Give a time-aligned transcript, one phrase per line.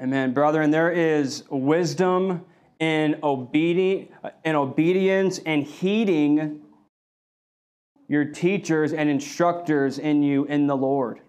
[0.00, 0.62] Amen, brother.
[0.62, 2.46] And there is wisdom
[2.78, 4.08] in, obedi-
[4.44, 6.62] in obedience and heeding
[8.08, 11.20] your teachers and instructors in you in the Lord.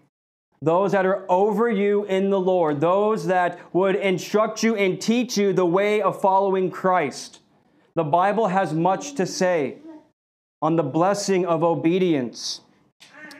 [0.62, 5.36] Those that are over you in the Lord, those that would instruct you and teach
[5.36, 7.40] you the way of following Christ.
[7.94, 9.76] The Bible has much to say
[10.62, 12.62] on the blessing of obedience.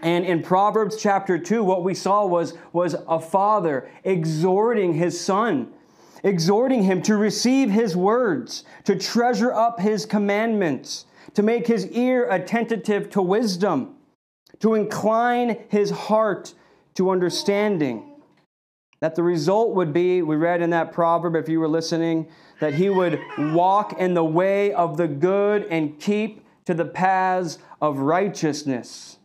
[0.02, 5.72] And in Proverbs chapter 2, what we saw was, was a father exhorting his son,
[6.24, 12.28] exhorting him to receive his words, to treasure up his commandments, to make his ear
[12.28, 13.94] attentive to wisdom,
[14.58, 16.52] to incline his heart
[16.94, 18.08] to understanding.
[19.00, 22.28] That the result would be, we read in that proverb, if you were listening,
[22.58, 27.58] that he would walk in the way of the good and keep to the paths
[27.80, 29.18] of righteousness.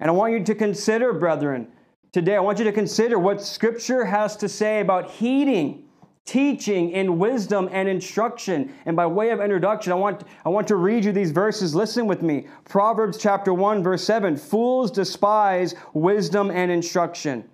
[0.00, 1.68] And I want you to consider, brethren,
[2.12, 5.84] today, I want you to consider what Scripture has to say about heeding,
[6.24, 8.72] teaching in wisdom and instruction.
[8.86, 11.74] And by way of introduction, I want, I want to read you these verses.
[11.74, 12.46] Listen with me.
[12.64, 17.44] Proverbs chapter 1, verse 7 Fools despise wisdom and instruction.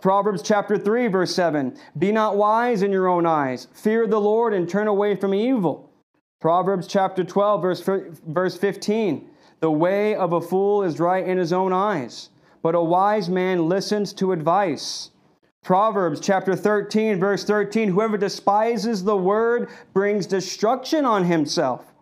[0.00, 4.54] Proverbs chapter 3, verse 7 Be not wise in your own eyes, fear the Lord
[4.54, 5.90] and turn away from evil.
[6.40, 7.82] Proverbs chapter 12, verse,
[8.24, 9.27] verse 15
[9.60, 12.30] the way of a fool is right in his own eyes,
[12.62, 15.10] but a wise man listens to advice.
[15.64, 21.92] Proverbs chapter 13, verse 13 Whoever despises the word brings destruction on himself,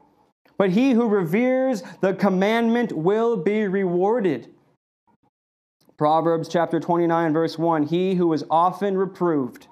[0.59, 4.53] but he who reveres the commandment will be rewarded.
[5.97, 9.67] Proverbs chapter 29, verse 1 He who is often reproved,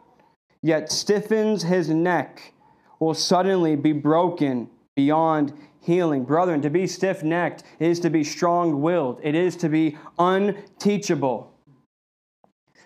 [0.62, 2.55] yet stiffens his neck,
[2.98, 5.52] will suddenly be broken beyond
[5.84, 6.24] healing.
[6.24, 11.50] Brethren, to be stiff necked is to be strong willed, it is to be unteachable.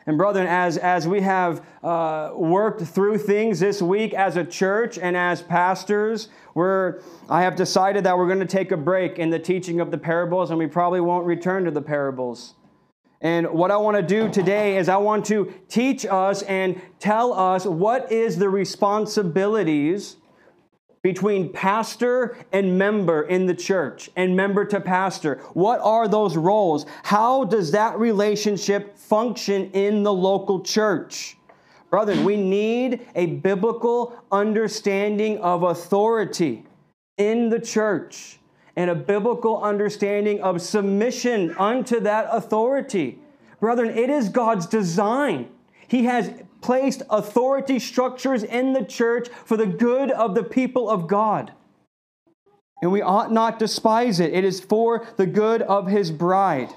[0.07, 4.99] And brethren, as, as we have uh, worked through things this week as a church
[4.99, 9.29] and as pastors, we're, I have decided that we're going to take a break in
[9.29, 12.55] the teaching of the parables, and we probably won't return to the parables.
[13.21, 17.35] And what I want to do today is I want to teach us and tell
[17.35, 20.17] us what is the responsibilities
[21.03, 25.37] between pastor and member in the church and member to pastor?
[25.53, 26.87] What are those roles?
[27.03, 31.37] How does that relationship function in the local church?
[31.91, 36.67] Brethren, we need a biblical understanding of authority
[37.17, 38.39] in the church
[38.77, 43.19] and a biblical understanding of submission unto that authority.
[43.59, 45.49] Brethren, it is God's design.
[45.89, 51.07] He has placed authority structures in the church for the good of the people of
[51.07, 51.53] God.
[52.81, 54.33] And we ought not despise it.
[54.33, 56.71] It is for the good of his bride.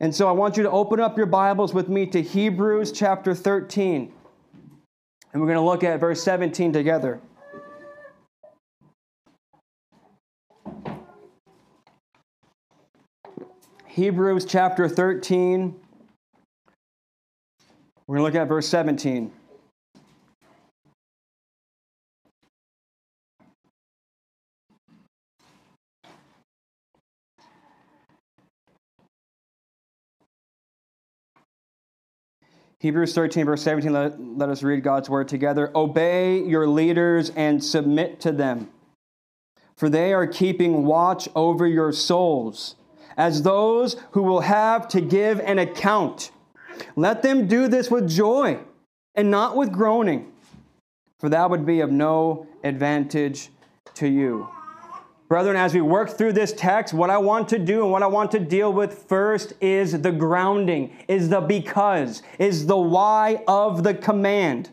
[0.00, 3.34] And so I want you to open up your Bibles with me to Hebrews chapter
[3.34, 4.12] 13.
[5.32, 7.20] And we're going to look at verse 17 together.
[13.86, 15.74] Hebrews chapter 13
[18.08, 19.30] we're going to look at verse 17.
[32.80, 35.70] Hebrews 13, verse 17, let, let us read God's word together.
[35.74, 38.70] Obey your leaders and submit to them,
[39.76, 42.76] for they are keeping watch over your souls,
[43.18, 46.30] as those who will have to give an account.
[46.96, 48.58] Let them do this with joy
[49.14, 50.32] and not with groaning,
[51.18, 53.50] for that would be of no advantage
[53.94, 54.48] to you.
[55.28, 58.06] Brethren, as we work through this text, what I want to do and what I
[58.06, 63.82] want to deal with first is the grounding, is the because, is the why of
[63.82, 64.70] the command.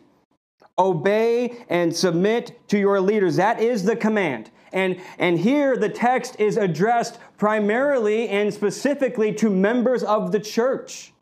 [0.78, 3.36] Obey and submit to your leaders.
[3.36, 4.50] That is the command.
[4.72, 11.12] And, and here the text is addressed primarily and specifically to members of the church.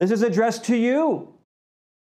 [0.00, 1.32] This is addressed to you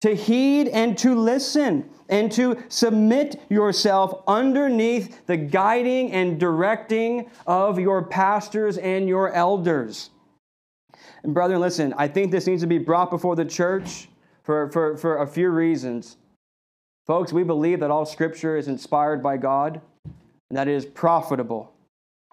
[0.00, 7.78] to heed and to listen and to submit yourself underneath the guiding and directing of
[7.78, 10.10] your pastors and your elders.
[11.22, 14.08] And, brethren, listen, I think this needs to be brought before the church
[14.44, 16.16] for, for, for a few reasons.
[17.06, 21.72] Folks, we believe that all scripture is inspired by God and that it is profitable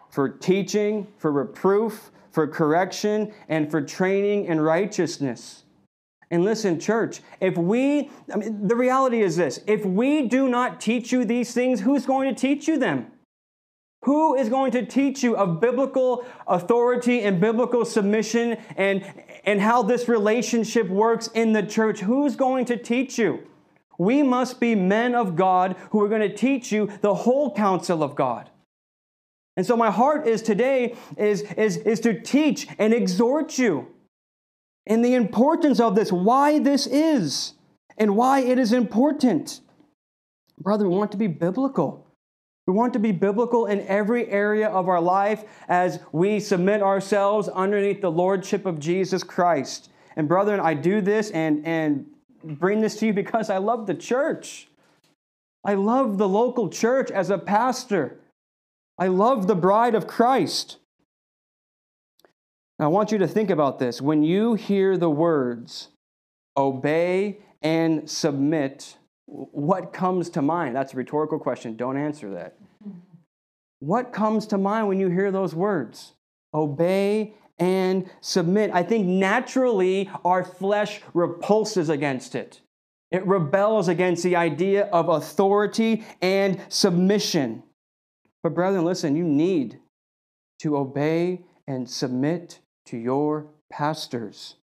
[0.10, 5.64] for teaching, for reproof, for correction, and for training in righteousness.
[6.30, 10.82] And listen, church, if we, I mean, the reality is this if we do not
[10.82, 13.08] teach you these things, who's going to teach you them?
[14.04, 19.04] Who is going to teach you of biblical authority and biblical submission and,
[19.46, 22.02] and how this relationship works in the church?
[22.02, 23.48] Who's going to teach you?
[23.98, 28.04] We must be men of God who are going to teach you the whole counsel
[28.04, 28.50] of God.
[29.58, 33.88] And so my heart is today is, is, is to teach and exhort you
[34.86, 37.54] in the importance of this, why this is,
[37.98, 39.62] and why it is important.
[40.60, 42.06] Brother, we want to be biblical.
[42.68, 47.48] We want to be biblical in every area of our life as we submit ourselves
[47.48, 49.90] underneath the lordship of Jesus Christ.
[50.16, 52.06] And brethren, I do this and, and
[52.44, 54.68] bring this to you because I love the church.
[55.64, 58.18] I love the local church as a pastor.
[58.98, 60.78] I love the bride of Christ.
[62.80, 64.02] Now, I want you to think about this.
[64.02, 65.90] When you hear the words,
[66.58, 70.76] obey and submit, what comes to mind?
[70.76, 71.76] That's a rhetorical question.
[71.76, 72.58] Don't answer that.
[73.80, 76.14] What comes to mind when you hear those words?
[76.54, 78.72] Obey and submit.
[78.74, 82.62] I think naturally our flesh repulses against it.
[83.12, 87.64] It rebels against the idea of authority and submission.
[88.46, 89.80] But, brethren, listen, you need
[90.60, 94.58] to obey and submit to your pastors.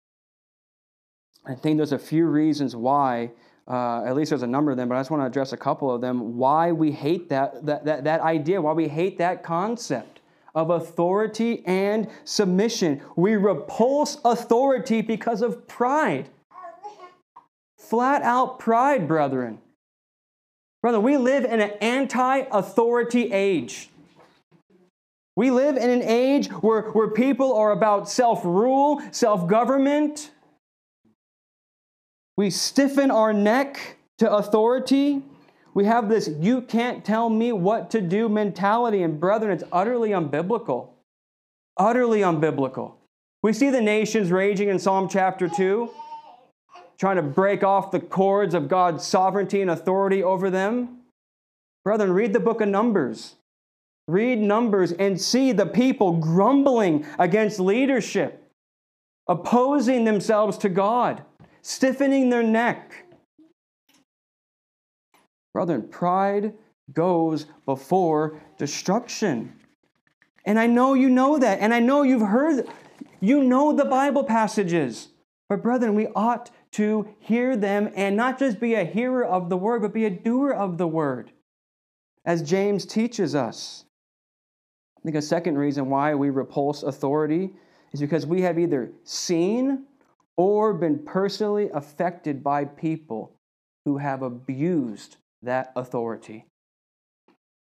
[1.46, 3.30] I think there's a few reasons why,
[3.68, 5.56] uh, at least there's a number of them, but I just want to address a
[5.56, 9.44] couple of them, why we hate that, that, that, that idea, why we hate that
[9.44, 10.22] concept
[10.56, 13.00] of authority and submission.
[13.14, 16.30] We repulse authority because of pride.
[17.78, 19.60] Flat out pride, brethren.
[20.82, 23.90] Brother, we live in an anti authority age.
[25.34, 30.30] We live in an age where, where people are about self rule, self government.
[32.36, 35.22] We stiffen our neck to authority.
[35.74, 39.02] We have this you can't tell me what to do mentality.
[39.02, 40.90] And brethren, it's utterly unbiblical.
[41.76, 42.94] Utterly unbiblical.
[43.42, 45.90] We see the nations raging in Psalm chapter 2
[46.98, 50.98] trying to break off the cords of God's sovereignty and authority over them.
[51.84, 53.36] Brethren, read the book of Numbers.
[54.08, 58.50] Read Numbers and see the people grumbling against leadership,
[59.28, 61.22] opposing themselves to God,
[61.62, 63.04] stiffening their neck.
[65.54, 66.54] Brethren, pride
[66.92, 69.52] goes before destruction.
[70.44, 72.66] And I know you know that, and I know you've heard,
[73.20, 75.08] you know the Bible passages.
[75.48, 79.56] But, brethren, we ought to hear them and not just be a hearer of the
[79.56, 81.32] word, but be a doer of the word,
[82.24, 83.84] as James teaches us.
[84.98, 87.50] I think a second reason why we repulse authority
[87.92, 89.84] is because we have either seen
[90.36, 93.32] or been personally affected by people
[93.84, 96.46] who have abused that authority.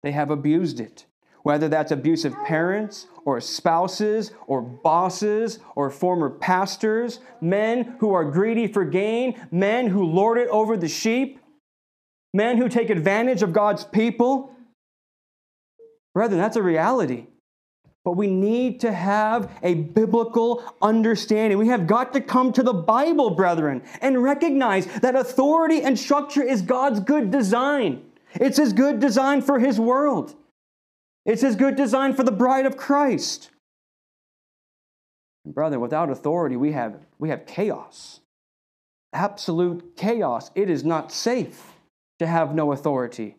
[0.03, 1.05] They have abused it
[1.43, 8.67] whether that's abusive parents or spouses or bosses or former pastors, men who are greedy
[8.67, 11.39] for gain, men who lord it over the sheep,
[12.33, 14.55] men who take advantage of God's people.
[16.13, 17.27] Brethren, that's a reality.
[18.05, 21.57] But we need to have a biblical understanding.
[21.57, 26.43] We have got to come to the Bible, brethren, and recognize that authority and structure
[26.43, 28.03] is God's good design.
[28.33, 30.35] It's His good design for His world.
[31.25, 33.49] It's His good design for the bride of Christ.
[35.45, 38.21] And Brother, without authority, we have, we have chaos.
[39.13, 40.51] Absolute chaos.
[40.55, 41.73] It is not safe
[42.19, 43.35] to have no authority.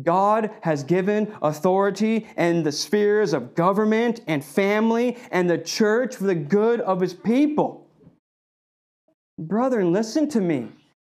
[0.00, 6.24] God has given authority in the spheres of government and family and the church for
[6.24, 7.86] the good of his people.
[9.38, 10.68] Brethren, listen to me.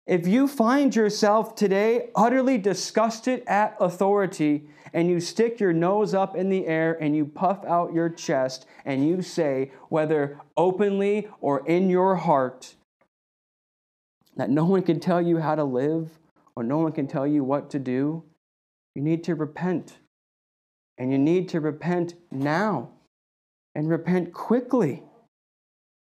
[0.09, 6.35] If you find yourself today utterly disgusted at authority, and you stick your nose up
[6.35, 11.63] in the air and you puff out your chest and you say, whether openly or
[11.67, 12.73] in your heart,
[14.35, 16.17] that no one can tell you how to live
[16.55, 18.23] or no one can tell you what to do,
[18.95, 19.99] you need to repent.
[20.97, 22.89] And you need to repent now
[23.75, 25.03] and repent quickly.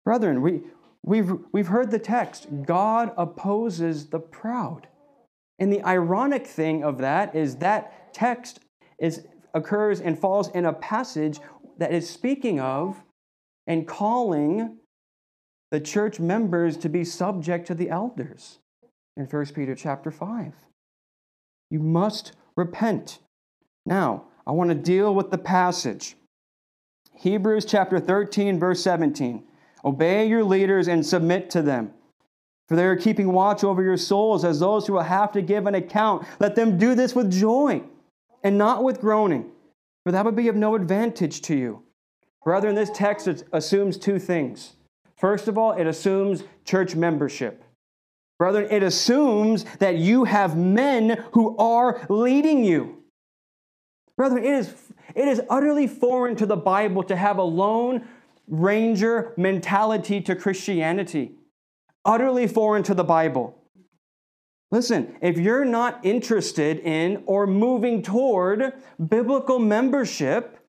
[0.03, 0.63] Brethren, we,
[1.05, 4.87] we've, we've heard the text God opposes the proud.
[5.59, 8.59] And the ironic thing of that is that text
[8.99, 11.39] is, occurs and falls in a passage
[11.77, 13.01] that is speaking of
[13.67, 14.77] and calling
[15.71, 18.59] the church members to be subject to the elders
[19.17, 20.53] in 1 Peter chapter 5.
[21.69, 23.19] You must repent.
[23.85, 26.15] Now, I want to deal with the passage.
[27.15, 29.43] Hebrews chapter 13, verse 17.
[29.85, 31.91] Obey your leaders and submit to them.
[32.67, 35.67] For they are keeping watch over your souls as those who will have to give
[35.67, 36.25] an account.
[36.39, 37.83] Let them do this with joy
[38.43, 39.51] and not with groaning,
[40.03, 41.83] for that would be of no advantage to you.
[42.43, 44.73] Brethren, this text assumes two things.
[45.17, 47.63] First of all, it assumes church membership.
[48.37, 53.03] Brethren, it assumes that you have men who are leading you.
[54.17, 54.73] Brethren, it is,
[55.13, 58.07] it is utterly foreign to the Bible to have a lone
[58.47, 61.31] ranger mentality to Christianity.
[62.03, 63.61] Utterly foreign to the Bible.
[64.71, 68.73] Listen, if you're not interested in or moving toward
[69.09, 70.59] biblical membership,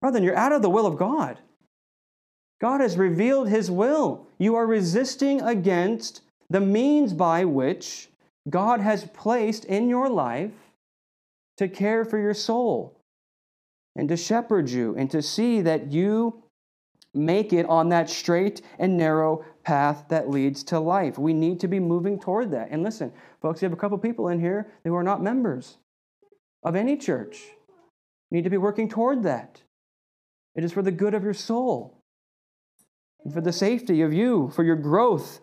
[0.00, 1.38] brethren, you're out of the will of God.
[2.60, 4.26] God has revealed his will.
[4.38, 8.08] You are resisting against the means by which
[8.48, 10.52] God has placed in your life
[11.56, 12.98] to care for your soul
[13.96, 16.42] and to shepherd you and to see that you
[17.14, 21.16] make it on that straight and narrow path that leads to life.
[21.16, 22.68] We need to be moving toward that.
[22.70, 25.78] And listen, folks, you have a couple people in here who are not members
[26.64, 27.38] of any church.
[28.30, 29.62] You need to be working toward that.
[30.56, 32.00] It is for the good of your soul
[33.24, 35.40] and for the safety of you, for your growth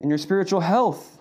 [0.00, 1.20] and your spiritual health.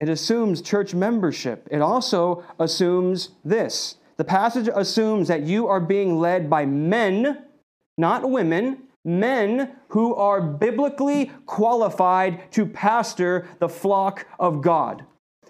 [0.00, 1.66] It assumes church membership.
[1.70, 3.96] It also assumes this.
[4.16, 7.44] The passage assumes that you are being led by men,
[7.98, 15.04] not women, men who are biblically qualified to pastor the flock of God.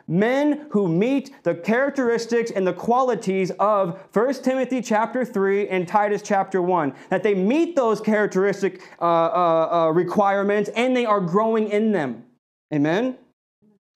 [0.06, 6.21] Men who meet the characteristics and the qualities of 1 Timothy chapter 3 and Titus
[6.23, 6.94] chapter 1.
[7.09, 12.25] That they meet those characteristic uh, uh, uh, requirements and they are growing in them.
[12.73, 13.16] Amen?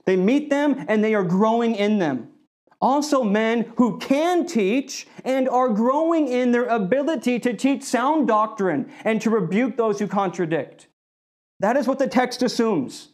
[0.07, 2.31] They meet them and they are growing in them.
[2.81, 8.91] Also, men who can teach and are growing in their ability to teach sound doctrine
[9.05, 10.87] and to rebuke those who contradict.
[11.61, 13.09] That is what the text assumes.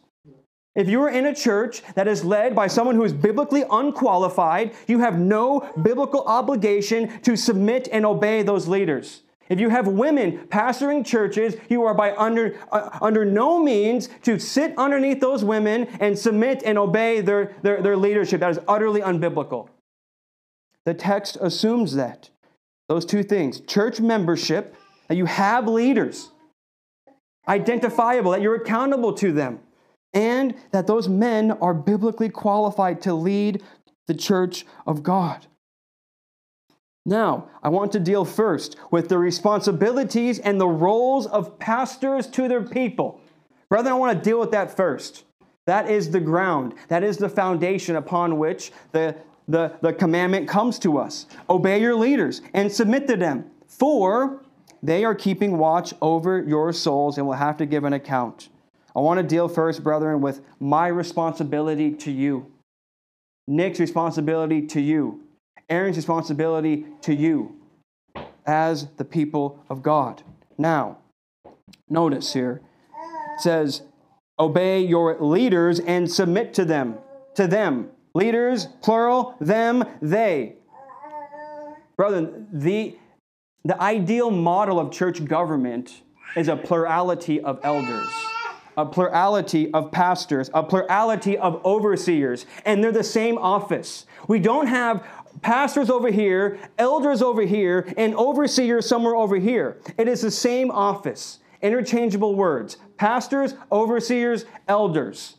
[0.75, 4.73] If you are in a church that is led by someone who is biblically unqualified,
[4.87, 9.21] you have no biblical obligation to submit and obey those leaders.
[9.47, 14.39] If you have women pastoring churches, you are by under, uh, under no means to
[14.39, 18.39] sit underneath those women and submit and obey their, their, their leadership.
[18.39, 19.69] That is utterly unbiblical.
[20.85, 22.29] The text assumes that.
[22.87, 24.75] Those two things church membership,
[25.07, 26.31] that you have leaders,
[27.47, 29.59] identifiable, that you're accountable to them,
[30.13, 33.63] and that those men are biblically qualified to lead
[34.07, 35.47] the church of God.
[37.05, 42.47] Now, I want to deal first with the responsibilities and the roles of pastors to
[42.47, 43.21] their people.
[43.69, 45.23] Brethren, I want to deal with that first.
[45.65, 49.15] That is the ground, that is the foundation upon which the,
[49.47, 51.25] the, the commandment comes to us.
[51.49, 54.41] Obey your leaders and submit to them, for
[54.81, 58.49] they are keeping watch over your souls and will have to give an account.
[58.95, 62.51] I want to deal first, brethren, with my responsibility to you,
[63.47, 65.24] Nick's responsibility to you,
[65.69, 67.55] Aaron's responsibility to you
[68.45, 70.23] as the people of God.
[70.57, 70.99] Now,
[71.89, 72.61] notice here
[73.33, 73.81] it says,
[74.39, 76.97] obey your leaders and submit to them.
[77.35, 77.89] To them.
[78.13, 80.55] Leaders, plural, them, they.
[81.97, 82.97] Brother, the,
[83.63, 86.01] the ideal model of church government
[86.35, 88.09] is a plurality of elders,
[88.77, 94.05] a plurality of pastors, a plurality of overseers, and they're the same office.
[94.27, 95.05] We don't have
[95.45, 99.77] pastors over here, elders over here, and overseers somewhere over here.
[99.95, 105.35] It is the same office, interchangeable words pastors, overseers, elders.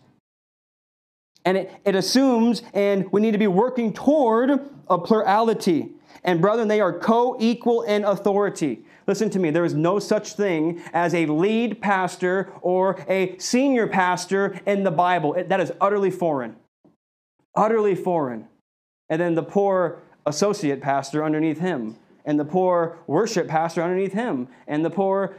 [1.45, 4.51] And it, it assumes, and we need to be working toward
[4.89, 5.91] a plurality.
[6.23, 8.85] And brethren, they are co equal in authority.
[9.09, 13.89] Listen to me, there is no such thing as a lead pastor or a senior
[13.89, 15.35] pastor in the Bible.
[15.49, 16.55] That is utterly foreign.
[17.57, 18.47] Utterly foreign
[19.09, 24.49] and then the poor associate pastor underneath him, and the poor worship pastor underneath him,
[24.67, 25.37] and the poor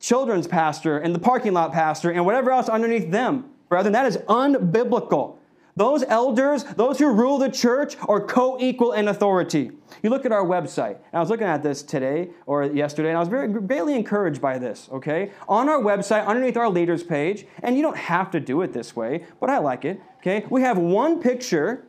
[0.00, 3.50] children's pastor, and the parking lot pastor, and whatever else underneath them.
[3.68, 5.36] Brethren, that is unbiblical.
[5.74, 9.70] Those elders, those who rule the church, are co equal in authority.
[10.02, 13.16] You look at our website, and I was looking at this today or yesterday, and
[13.16, 15.32] I was very greatly encouraged by this, okay?
[15.48, 18.94] On our website, underneath our leaders page, and you don't have to do it this
[18.94, 20.44] way, but I like it, okay?
[20.50, 21.84] We have one picture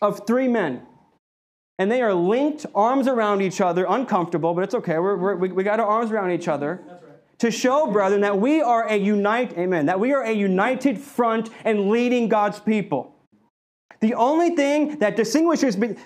[0.00, 0.82] of three men.
[1.78, 4.98] And they are linked, arms around each other, uncomfortable, but it's okay.
[4.98, 6.80] We're, we're, we we got our arms around each other.
[7.38, 11.48] To show, brethren, that we are a unite, amen, that we are a united front
[11.64, 13.16] and leading God's people.
[14.00, 15.96] The only thing that distinguishes the,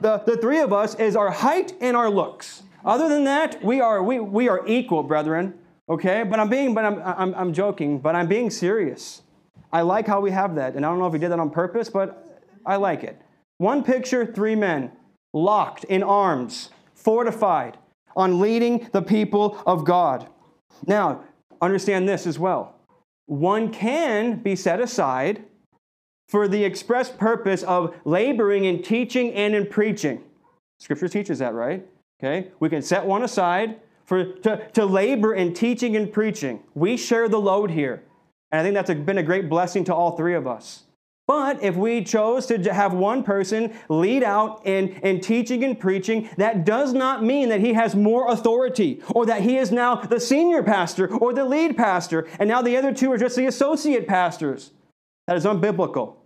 [0.00, 2.64] the, the three of us is our height and our looks.
[2.84, 5.54] Other than that, we are, we, we are equal, brethren.
[5.88, 6.22] Okay?
[6.22, 9.22] But I'm being, but I'm, I'm, I'm joking, but I'm being serious.
[9.72, 10.74] I like how we have that.
[10.74, 13.20] And I don't know if we did that on purpose, but I like it.
[13.58, 14.92] One picture, three men,
[15.32, 17.78] locked in arms, fortified,
[18.16, 20.28] on leading the people of God.
[20.86, 21.24] Now,
[21.60, 22.74] understand this as well.
[23.26, 25.44] one can be set aside
[26.28, 30.22] for the express purpose of laboring in teaching and in preaching.
[30.78, 31.86] Scripture teaches that, right?
[32.22, 32.50] Okay?
[32.60, 36.62] We can set one aside for to, to labor in teaching and preaching.
[36.74, 38.02] We share the load here.
[38.52, 40.84] And I think that's a, been a great blessing to all three of us.
[41.26, 46.28] But if we chose to have one person lead out in, in teaching and preaching,
[46.36, 50.20] that does not mean that he has more authority or that he is now the
[50.20, 54.06] senior pastor or the lead pastor, and now the other two are just the associate
[54.06, 54.72] pastors.
[55.26, 56.16] That is unbiblical.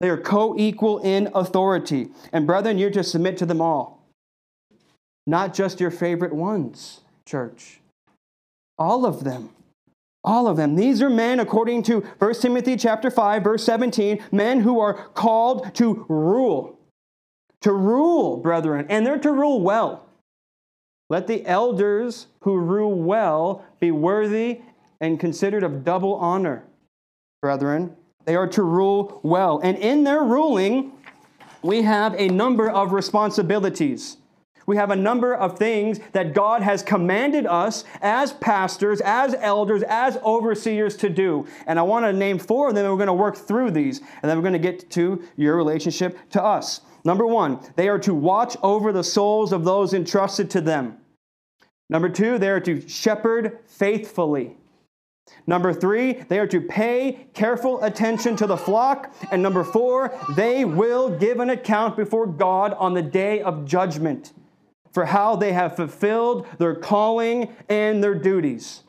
[0.00, 2.08] They are co equal in authority.
[2.32, 4.04] And brethren, you're to submit to them all.
[5.26, 7.80] Not just your favorite ones, church.
[8.78, 9.50] All of them.
[10.24, 10.76] All of them.
[10.76, 15.74] These are men, according to 1 Timothy chapter 5, verse 17, men who are called
[15.74, 16.78] to rule.
[17.62, 20.06] To rule, brethren, and they're to rule well.
[21.10, 24.62] Let the elders who rule well be worthy
[25.00, 26.64] and considered of double honor,
[27.40, 27.96] brethren.
[28.24, 29.60] They are to rule well.
[29.62, 30.92] And in their ruling,
[31.62, 34.16] we have a number of responsibilities.
[34.66, 39.82] We have a number of things that God has commanded us as pastors, as elders,
[39.88, 41.46] as overseers to do.
[41.66, 43.98] And I want to name four of them, and we're going to work through these,
[44.00, 46.80] and then we're going to get to your relationship to us.
[47.04, 50.98] Number one, they are to watch over the souls of those entrusted to them.
[51.90, 54.56] Number two, they are to shepherd faithfully.
[55.46, 59.14] Number three, they are to pay careful attention to the flock.
[59.30, 64.32] And number four, they will give an account before God on the day of judgment
[64.92, 68.82] for how they have fulfilled their calling and their duties.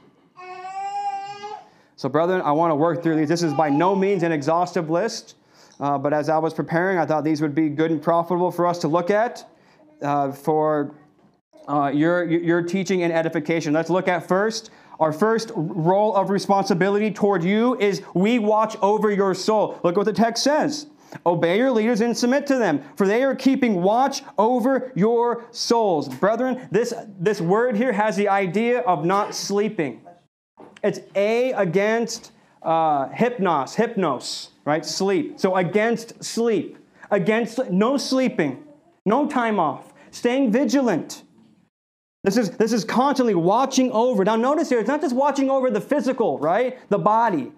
[1.96, 3.30] So, brethren, I want to work through these.
[3.30, 5.36] This is by no means an exhaustive list,
[5.80, 8.68] uh, but as I was preparing, I thought these would be good and profitable for
[8.68, 9.50] us to look at
[10.02, 10.94] uh, for
[11.68, 13.72] uh, your, your teaching and edification.
[13.72, 14.70] Let's look at first.
[15.00, 19.80] Our first role of responsibility toward you is we watch over your soul.
[19.84, 20.88] Look what the text says.
[21.26, 26.10] Obey your leaders and submit to them, for they are keeping watch over your souls.
[26.10, 30.02] Brethren, this, this word here has the idea of not sleeping.
[30.84, 34.86] It's A against uh, hypnos, hypnos, right?
[34.86, 35.40] Sleep.
[35.40, 36.78] So against sleep,
[37.12, 38.64] against no sleeping,
[39.06, 41.24] no time off, staying vigilant.
[42.24, 44.24] This is, this is constantly watching over.
[44.24, 46.78] Now, notice here, it's not just watching over the physical, right?
[46.90, 47.52] The body,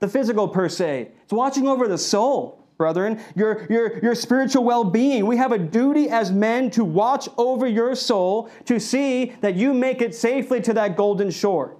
[0.00, 1.12] the physical per se.
[1.22, 5.26] It's watching over the soul brethren, your, your, your spiritual well being.
[5.26, 9.74] We have a duty as men to watch over your soul to see that you
[9.74, 11.76] make it safely to that golden shore.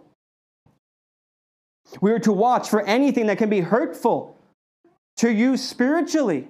[2.03, 4.37] We are to watch for anything that can be hurtful
[5.17, 6.49] to you spiritually.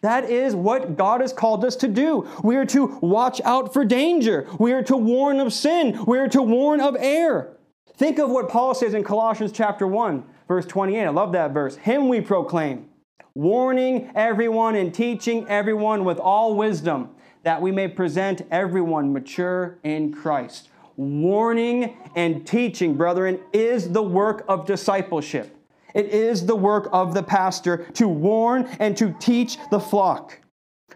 [0.00, 2.26] That is what God has called us to do.
[2.42, 4.48] We are to watch out for danger.
[4.58, 6.04] We are to warn of sin.
[6.06, 7.56] We are to warn of error.
[7.96, 11.04] Think of what Paul says in Colossians chapter 1, verse 28.
[11.04, 11.76] I love that verse.
[11.76, 12.89] Him we proclaim
[13.34, 17.10] warning everyone and teaching everyone with all wisdom,
[17.42, 20.68] that we may present everyone mature in Christ.
[20.96, 25.56] Warning and teaching, brethren, is the work of discipleship.
[25.94, 30.38] It is the work of the pastor to warn and to teach the flock.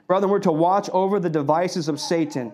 [0.06, 2.52] Brethren, we're to watch over the devices of Satan.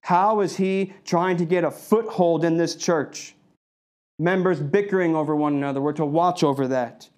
[0.00, 3.34] How is he trying to get a foothold in this church?
[4.18, 5.80] Members bickering over one another.
[5.80, 7.08] We're to watch over that.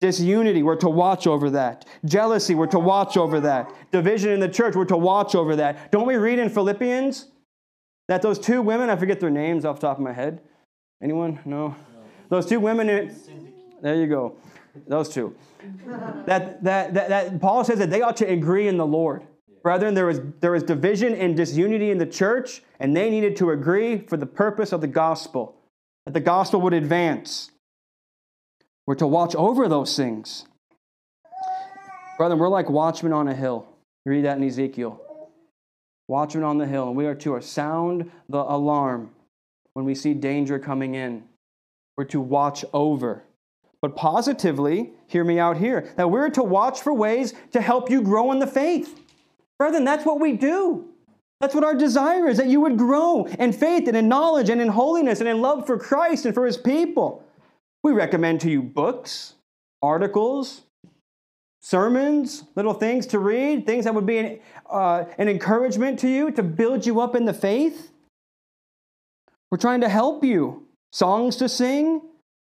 [0.00, 1.86] Disunity, we're to watch over that.
[2.06, 3.70] Jealousy, we're to watch over that.
[3.92, 5.92] Division in the church, we're to watch over that.
[5.92, 7.28] Don't we read in Philippians
[8.08, 10.40] that those two women, I forget their names off the top of my head.
[11.02, 11.38] Anyone?
[11.44, 11.68] No?
[11.68, 11.76] no.
[12.30, 13.14] Those two women,
[13.82, 14.36] there you go.
[14.86, 15.34] Those two.
[16.26, 19.22] that, that, that, that Paul says that they ought to agree in the Lord.
[19.62, 23.50] Brethren, there was, there was division and disunity in the church, and they needed to
[23.50, 25.54] agree for the purpose of the gospel,
[26.06, 27.50] that the gospel would advance.
[28.90, 30.46] We're to watch over those things.
[32.18, 33.68] Brother, we're like watchmen on a hill.
[34.04, 35.00] You read that in Ezekiel.
[36.08, 36.88] Watchmen on the hill.
[36.88, 39.10] And we are to uh, sound the alarm
[39.74, 41.22] when we see danger coming in.
[41.96, 43.22] We're to watch over.
[43.80, 48.02] But positively, hear me out here, that we're to watch for ways to help you
[48.02, 49.00] grow in the faith.
[49.56, 50.88] Brethren, that's what we do.
[51.40, 54.60] That's what our desire is, that you would grow in faith and in knowledge and
[54.60, 57.24] in holiness and in love for Christ and for his people.
[57.82, 59.34] We recommend to you books,
[59.82, 60.62] articles,
[61.62, 66.30] sermons, little things to read, things that would be an, uh, an encouragement to you
[66.32, 67.90] to build you up in the faith.
[69.50, 70.66] We're trying to help you.
[70.92, 72.02] Songs to sing,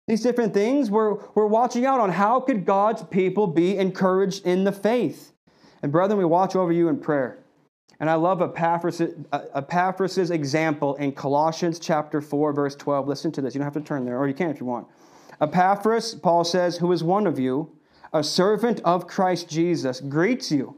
[0.08, 0.90] these different things.
[0.90, 5.34] We're, we're watching out on how could God's people be encouraged in the faith.
[5.84, 7.40] And brethren, we watch over you in prayer.
[8.00, 13.08] And I love Epaphras' Epaphras' example in Colossians chapter 4, verse 12.
[13.08, 13.54] Listen to this.
[13.54, 14.88] You don't have to turn there, or you can if you want.
[15.42, 17.76] Epaphras, Paul says, who is one of you,
[18.14, 20.76] a servant of Christ Jesus, greets you,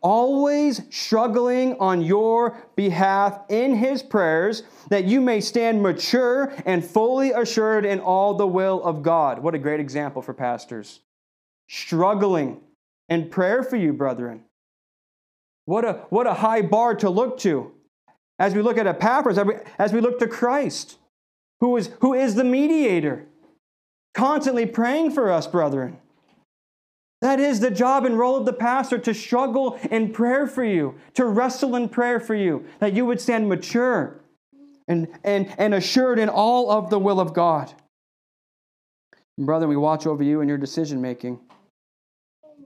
[0.00, 7.32] always struggling on your behalf in his prayers, that you may stand mature and fully
[7.32, 9.38] assured in all the will of God.
[9.38, 11.00] What a great example for pastors.
[11.68, 12.60] Struggling
[13.08, 14.44] in prayer for you, brethren.
[15.64, 17.72] What a, what a high bar to look to
[18.38, 19.38] as we look at Epaphras,
[19.78, 20.98] as we look to Christ,
[21.60, 23.26] who is, who is the mediator,
[24.14, 25.98] constantly praying for us, brethren.
[27.20, 30.96] That is the job and role of the pastor to struggle in prayer for you,
[31.14, 34.20] to wrestle in prayer for you, that you would stand mature
[34.88, 37.72] and, and, and assured in all of the will of God.
[39.38, 41.40] Brother, we watch over you in your decision making.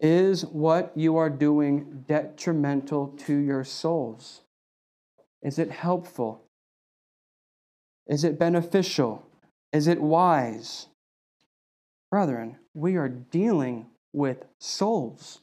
[0.00, 4.42] Is what you are doing detrimental to your souls?
[5.42, 6.42] Is it helpful?
[8.06, 9.24] Is it beneficial?
[9.72, 10.88] Is it wise?
[12.10, 15.40] Brethren, we are dealing with souls.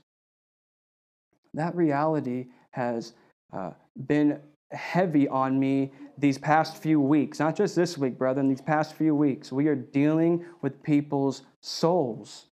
[1.54, 3.14] That reality has
[3.54, 3.72] uh,
[4.08, 4.40] been
[4.72, 9.14] heavy on me these past few weeks, not just this week, brethren, these past few
[9.14, 9.52] weeks.
[9.52, 12.48] We are dealing with people's souls.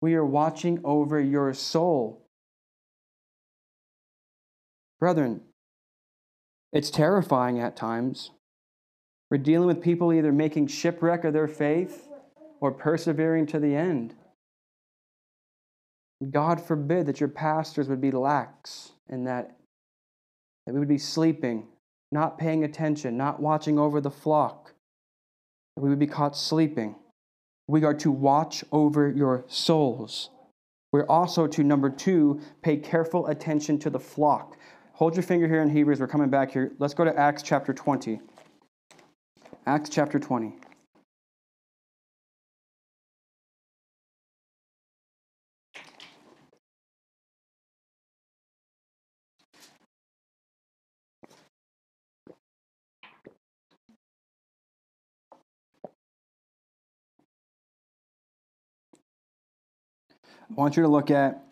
[0.00, 2.26] We are watching over your soul.
[4.98, 5.42] Brethren,
[6.72, 8.30] it's terrifying at times.
[9.30, 12.08] We're dealing with people either making shipwreck of their faith
[12.64, 14.14] or persevering to the end.
[16.30, 19.54] God forbid that your pastors would be lax in that,
[20.64, 21.68] that we would be sleeping,
[22.10, 24.72] not paying attention, not watching over the flock,
[25.76, 26.96] that we would be caught sleeping.
[27.68, 30.30] We are to watch over your souls.
[30.90, 34.56] We're also to, number two, pay careful attention to the flock.
[34.94, 36.00] Hold your finger here in Hebrews.
[36.00, 36.72] We're coming back here.
[36.78, 38.22] Let's go to Acts chapter 20.
[39.66, 40.54] Acts chapter 20.
[60.56, 61.42] I want you to look at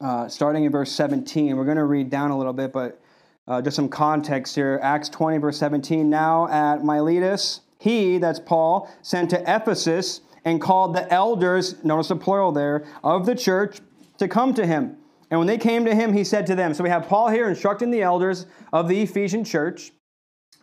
[0.00, 1.56] uh, starting in verse 17.
[1.56, 3.00] We're going to read down a little bit, but
[3.46, 4.80] uh, just some context here.
[4.82, 6.10] Acts 20, verse 17.
[6.10, 12.16] Now at Miletus, he, that's Paul, sent to Ephesus and called the elders, notice the
[12.16, 13.78] plural there, of the church
[14.18, 14.96] to come to him.
[15.30, 17.48] And when they came to him, he said to them, So we have Paul here
[17.48, 19.92] instructing the elders of the Ephesian church,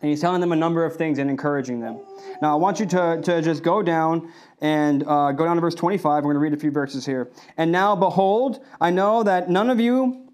[0.02, 2.00] and he's telling them a number of things and encouraging them.
[2.42, 4.30] Now, I want you to, to just go down
[4.60, 6.22] and uh, go down to verse 25.
[6.22, 7.30] We're going to read a few verses here.
[7.56, 10.28] And now, behold, I know that none of you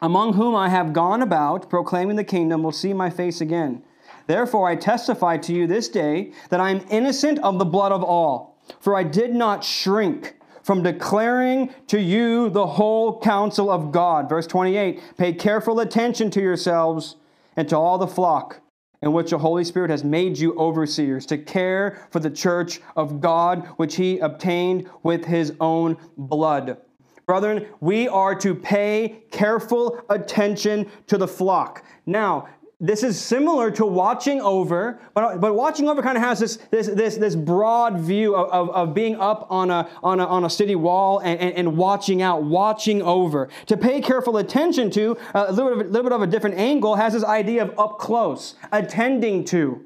[0.00, 3.82] among whom I have gone about proclaiming the kingdom will see my face again.
[4.26, 8.04] Therefore, I testify to you this day that I am innocent of the blood of
[8.04, 14.28] all, for I did not shrink from declaring to you the whole counsel of God.
[14.28, 17.16] Verse 28 Pay careful attention to yourselves
[17.56, 18.60] and to all the flock
[19.02, 23.20] in which the Holy Spirit has made you overseers to care for the church of
[23.20, 26.78] God, which he obtained with his own blood.
[27.26, 31.84] Brethren, we are to pay careful attention to the flock.
[32.06, 32.48] Now,
[32.80, 36.86] this is similar to watching over, but, but watching over kind of has this, this,
[36.86, 40.50] this, this broad view of, of, of, being up on a, on a, on a
[40.50, 43.48] city wall and, and, and watching out, watching over.
[43.66, 46.26] To pay careful attention to, uh, a little bit, of, a little bit of a
[46.28, 49.84] different angle, has this idea of up close, attending to,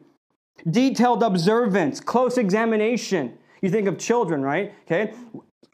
[0.71, 3.39] detailed observance, close examination.
[3.63, 4.75] You think of children, right?
[4.83, 5.15] Okay.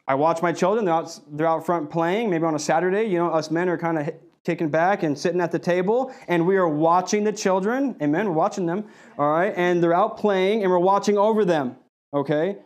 [0.07, 3.03] I watch my children, they're out, they're out front playing, maybe on a Saturday.
[3.03, 6.45] You know, us men are kind of kicking back and sitting at the table, and
[6.45, 7.95] we are watching the children.
[8.01, 8.27] Amen.
[8.27, 8.85] We're watching them.
[9.17, 9.53] All right.
[9.55, 11.75] And they're out playing, and we're watching over them.
[12.13, 12.57] Okay.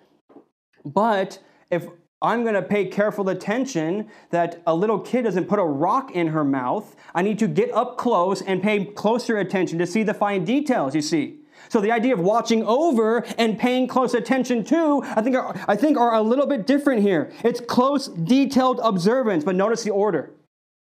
[0.86, 1.40] But
[1.72, 1.88] if
[2.22, 6.28] I'm going to pay careful attention that a little kid doesn't put a rock in
[6.28, 10.14] her mouth, I need to get up close and pay closer attention to see the
[10.14, 11.40] fine details, you see.
[11.70, 15.76] So the idea of watching over and paying close attention to, I think, are, I
[15.76, 17.32] think are a little bit different here.
[17.44, 20.32] It's close, detailed observance, but notice the order.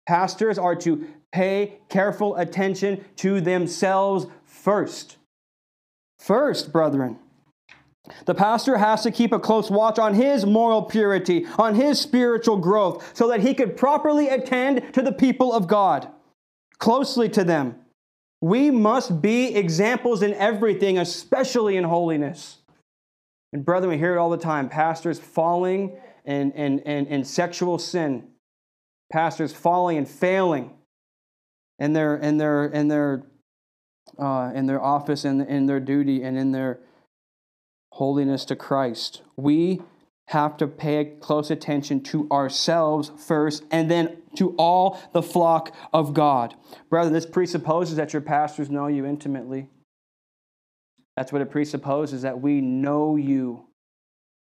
[0.07, 5.17] Pastors are to pay careful attention to themselves first.
[6.19, 7.19] First, brethren.
[8.27, 12.57] The pastor has to keep a close watch on his moral purity, on his spiritual
[12.57, 16.09] growth, so that he could properly attend to the people of God,
[16.79, 17.77] closely to them.
[18.41, 22.59] We must be examples in everything, especially in holiness.
[23.53, 27.79] And brethren, we hear it all the time pastors falling in, in, in, in sexual
[27.79, 28.32] sin
[29.13, 30.73] pastors falling and failing
[31.79, 33.23] in their in their in their
[34.19, 36.81] uh, in their office and in their duty and in their
[37.93, 39.23] holiness to Christ.
[39.37, 39.83] We
[40.29, 46.15] have to pay close attention to ourselves first and then to all the flock of
[46.15, 46.55] God.
[46.89, 49.69] Brother, this presupposes that your pastors know you intimately.
[51.17, 53.67] That's what it presupposes that we know you,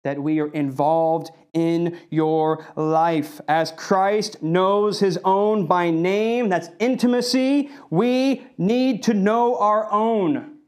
[0.05, 3.41] that we are involved in your life.
[3.49, 10.59] As Christ knows his own by name, that's intimacy, we need to know our own.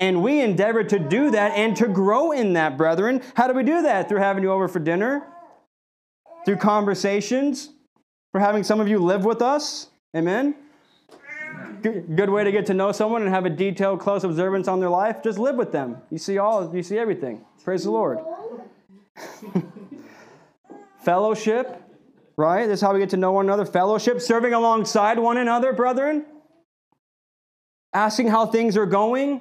[0.00, 3.22] And we endeavor to do that and to grow in that, brethren.
[3.36, 4.08] How do we do that?
[4.08, 5.26] Through having you over for dinner,
[6.44, 7.70] through conversations,
[8.32, 9.88] for having some of you live with us.
[10.16, 10.56] Amen.
[11.82, 14.88] Good way to get to know someone and have a detailed, close observance on their
[14.88, 15.22] life.
[15.22, 15.98] Just live with them.
[16.10, 17.44] You see all, you see everything.
[17.62, 18.18] Praise the Lord.
[21.04, 21.82] Fellowship,
[22.36, 22.66] right?
[22.66, 23.66] This is how we get to know one another.
[23.66, 26.24] Fellowship, serving alongside one another, brethren.
[27.92, 29.40] Asking how things are going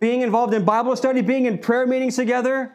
[0.00, 2.74] being involved in Bible study, being in prayer meetings together,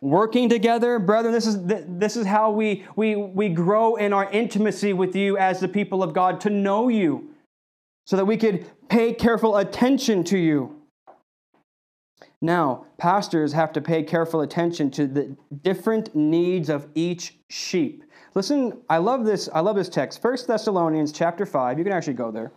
[0.00, 0.98] working together.
[1.00, 5.36] Brethren, this is, this is how we, we, we grow in our intimacy with you
[5.36, 7.30] as the people of God, to know you,
[8.06, 10.73] so that we could pay careful attention to you.
[12.44, 18.04] Now, pastors have to pay careful attention to the different needs of each sheep.
[18.34, 19.48] Listen, I love this.
[19.54, 20.22] I love this text.
[20.22, 21.78] 1 Thessalonians chapter 5.
[21.78, 22.52] You can actually go there.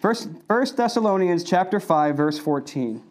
[0.00, 3.02] First, First Thessalonians chapter 5, verse 14.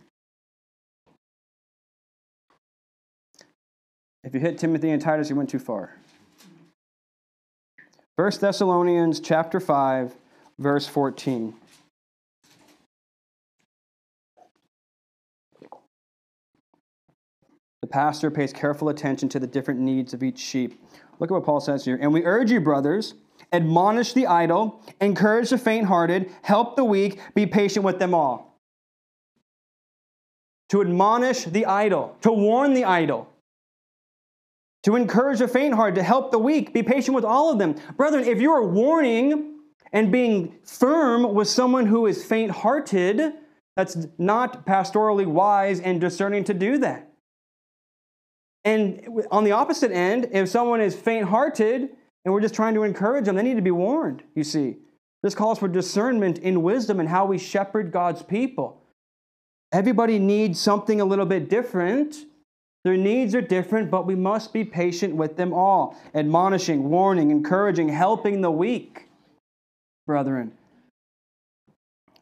[4.24, 5.96] If you hit Timothy and Titus, you went too far.
[8.16, 10.14] First Thessalonians chapter 5,
[10.60, 11.56] verse 14.
[17.82, 20.82] The pastor pays careful attention to the different needs of each sheep.
[21.20, 21.98] Look at what Paul says here.
[22.02, 23.14] And we urge you, brothers,
[23.54, 28.60] admonish the idle, encourage the faint hearted, help the weak, be patient with them all.
[30.70, 33.28] To admonish the idle, to warn the idle,
[34.84, 37.76] to encourage the faint hearted, to help the weak, be patient with all of them.
[37.98, 39.60] Brethren, if you are warning
[39.92, 43.34] and being firm with someone who is faint hearted,
[43.76, 47.09] that's not pastorally wise and discerning to do that.
[48.66, 51.90] And on the opposite end, if someone is faint hearted
[52.26, 53.36] and we're just trying to encourage them.
[53.36, 54.78] They need to be warned, you see.
[55.24, 58.82] This calls for discernment in wisdom and how we shepherd God's people.
[59.72, 62.16] Everybody needs something a little bit different.
[62.84, 67.90] Their needs are different, but we must be patient with them all, admonishing, warning, encouraging,
[67.90, 69.10] helping the weak,
[70.08, 70.54] brethren.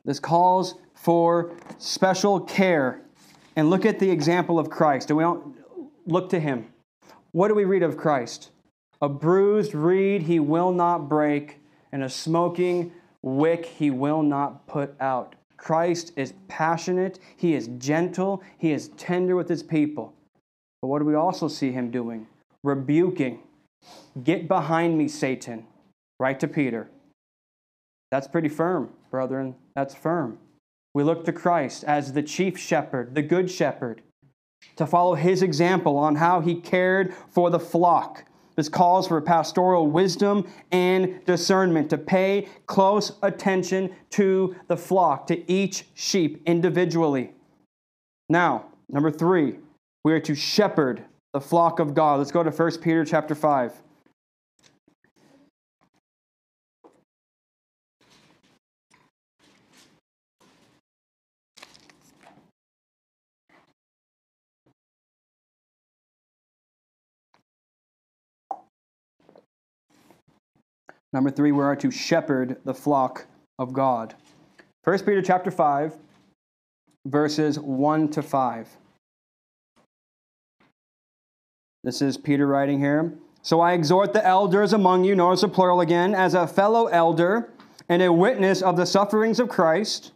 [0.03, 3.01] This calls for special care.
[3.55, 5.09] And look at the example of Christ.
[5.09, 5.55] And we don't
[6.07, 6.67] look to him.
[7.31, 8.49] What do we read of Christ?
[9.01, 11.59] A bruised reed he will not break,
[11.91, 12.91] and a smoking
[13.21, 15.35] wick he will not put out.
[15.57, 20.13] Christ is passionate, he is gentle, he is tender with his people.
[20.81, 22.27] But what do we also see him doing?
[22.63, 23.39] Rebuking.
[24.23, 25.65] Get behind me, Satan.
[26.19, 26.89] Right to Peter.
[28.11, 29.55] That's pretty firm, brethren.
[29.75, 30.39] That's firm.
[30.93, 34.01] We look to Christ as the chief shepherd, the good shepherd,
[34.75, 39.87] to follow his example on how he cared for the flock this calls for pastoral
[39.87, 47.31] wisdom and discernment to pay close attention to the flock, to each sheep individually.
[48.29, 49.59] Now, number three,
[50.03, 52.17] we are to shepherd the flock of God.
[52.17, 53.83] Let's go to 1 Peter chapter 5.
[71.17, 73.25] Number three, we are to shepherd the flock
[73.57, 74.13] of God.
[74.83, 75.97] 1 Peter chapter 5,
[77.07, 78.77] verses 1 to 5.
[81.83, 83.15] This is Peter writing here.
[83.41, 87.51] So I exhort the elders among you, notice the plural again, as a fellow elder
[87.89, 90.11] and a witness of the sufferings of Christ,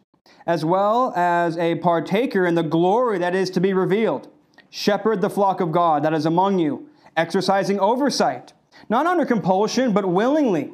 [0.46, 4.28] as well as a partaker in the glory that is to be revealed.
[4.70, 8.54] Shepherd the flock of God that is among you, exercising oversight,
[8.88, 10.74] not under compulsion, but willingly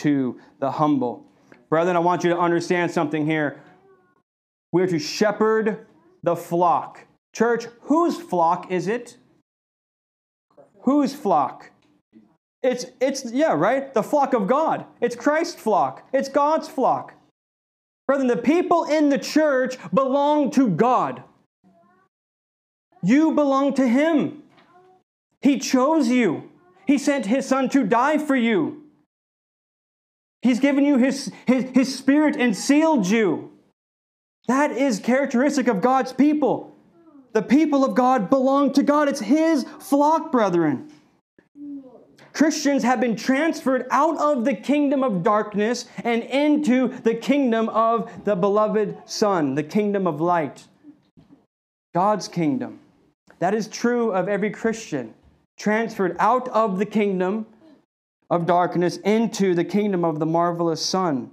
[0.00, 1.26] to the humble.
[1.68, 3.60] Brethren, I want you to understand something here.
[4.72, 5.86] We are to shepherd
[6.22, 7.06] the flock.
[7.32, 9.16] Church, whose flock is it?
[10.82, 11.70] Whose flock?
[12.62, 13.92] It's, it's, yeah, right?
[13.94, 14.84] The flock of God.
[15.00, 16.06] It's Christ's flock.
[16.12, 17.14] It's God's flock.
[18.06, 21.22] Brethren, the people in the church belong to God.
[23.02, 24.42] You belong to Him.
[25.40, 26.50] He chose you.
[26.86, 28.79] He sent His Son to die for you.
[30.42, 33.52] He's given you His, His, his Spirit and sealed you.
[34.48, 36.76] That is characteristic of God's people.
[37.32, 39.08] The people of God belong to God.
[39.08, 40.90] It's His flock, brethren.
[42.32, 48.24] Christians have been transferred out of the kingdom of darkness and into the kingdom of
[48.24, 50.66] the beloved Son, the kingdom of light.
[51.92, 52.78] God's kingdom.
[53.40, 55.14] That is true of every Christian.
[55.58, 57.46] Transferred out of the kingdom
[58.30, 61.30] of darkness into the kingdom of the marvelous Son.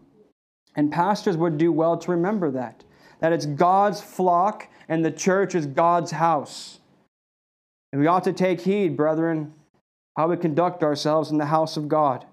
[0.75, 2.83] And pastors would do well to remember that.
[3.19, 6.79] That it's God's flock and the church is God's house.
[7.91, 9.53] And we ought to take heed, brethren,
[10.15, 12.25] how we conduct ourselves in the house of God.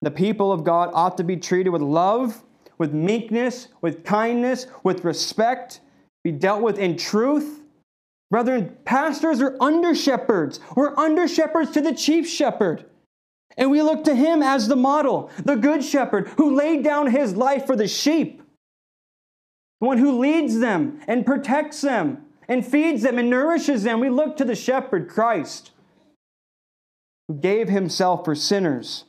[0.00, 2.42] The people of God ought to be treated with love,
[2.78, 5.80] with meekness, with kindness, with respect,
[6.24, 7.60] be dealt with in truth.
[8.30, 10.58] Brethren, pastors are under shepherds.
[10.74, 12.86] We're under shepherds to the chief shepherd.
[13.56, 17.36] And we look to him as the model, the good shepherd who laid down his
[17.36, 18.42] life for the sheep,
[19.80, 24.00] the one who leads them and protects them and feeds them and nourishes them.
[24.00, 25.72] We look to the shepherd, Christ
[27.28, 29.04] who gave himself for sinners.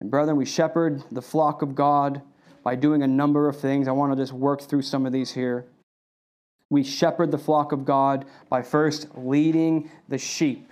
[0.00, 2.22] And brethren, we shepherd the flock of God
[2.62, 3.88] by doing a number of things.
[3.88, 5.66] I want to just work through some of these here.
[6.70, 10.70] We shepherd the flock of God by first leading the sheep.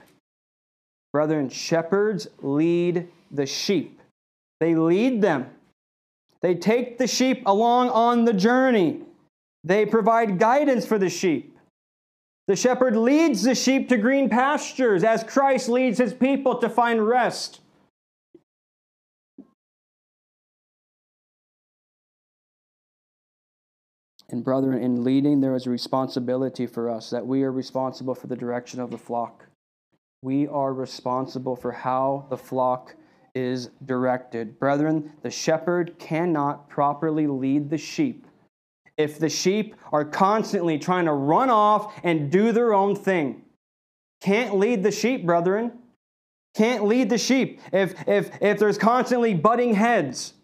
[1.13, 4.01] Brethren, shepherds lead the sheep.
[4.61, 5.51] They lead them.
[6.41, 9.03] They take the sheep along on the journey.
[9.65, 11.57] They provide guidance for the sheep.
[12.49, 17.07] The shepherd leads the sheep to green pastures as Christ leads his people to find
[17.07, 17.61] rest.
[24.29, 28.27] And, brethren, in leading, there is a responsibility for us that we are responsible for
[28.27, 29.47] the direction of the flock.
[30.23, 32.95] We are responsible for how the flock
[33.35, 34.59] is directed.
[34.59, 38.27] Brethren, the shepherd cannot properly lead the sheep
[38.97, 43.43] if the sheep are constantly trying to run off and do their own thing.
[44.21, 45.73] Can't lead the sheep, brethren.
[46.55, 50.35] Can't lead the sheep if, if, if there's constantly butting heads.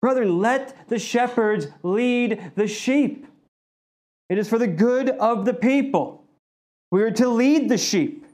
[0.00, 3.26] Brethren, let the shepherds lead the sheep.
[4.28, 6.24] It is for the good of the people.
[6.90, 8.24] We are to lead the sheep.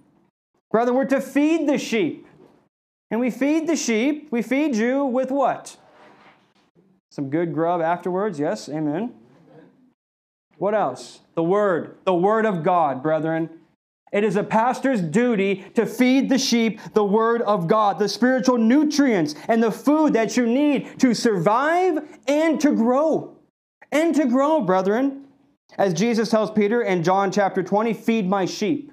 [0.71, 2.27] Brethren, we're to feed the sheep.
[3.11, 5.77] And we feed the sheep, we feed you with what?
[7.11, 9.15] Some good grub afterwards, yes, amen.
[10.59, 11.21] What else?
[11.35, 13.51] The Word, the Word of God, brethren.
[14.13, 18.57] It is a pastor's duty to feed the sheep the Word of God, the spiritual
[18.57, 23.37] nutrients and the food that you need to survive and to grow.
[23.93, 25.27] And to grow, brethren.
[25.79, 28.93] As Jesus tells Peter in John chapter 20, feed my sheep.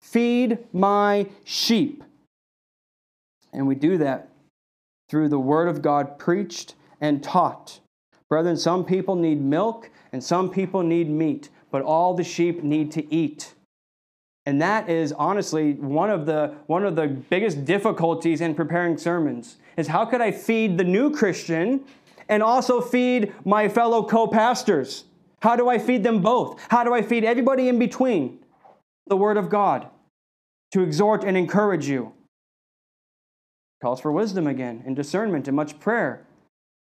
[0.00, 2.04] Feed my sheep.
[3.52, 4.28] And we do that
[5.08, 7.80] through the Word of God preached and taught.
[8.28, 12.90] Brethren, some people need milk and some people need meat, but all the sheep need
[12.92, 13.54] to eat.
[14.46, 19.56] And that is honestly one of the one of the biggest difficulties in preparing sermons
[19.76, 21.84] is how could I feed the new Christian
[22.28, 25.04] and also feed my fellow co-pastors?
[25.42, 26.64] How do I feed them both?
[26.68, 28.38] How do I feed everybody in between?
[29.06, 29.88] The word of God
[30.72, 32.12] to exhort and encourage you.
[33.80, 36.26] Calls for wisdom again and discernment and much prayer.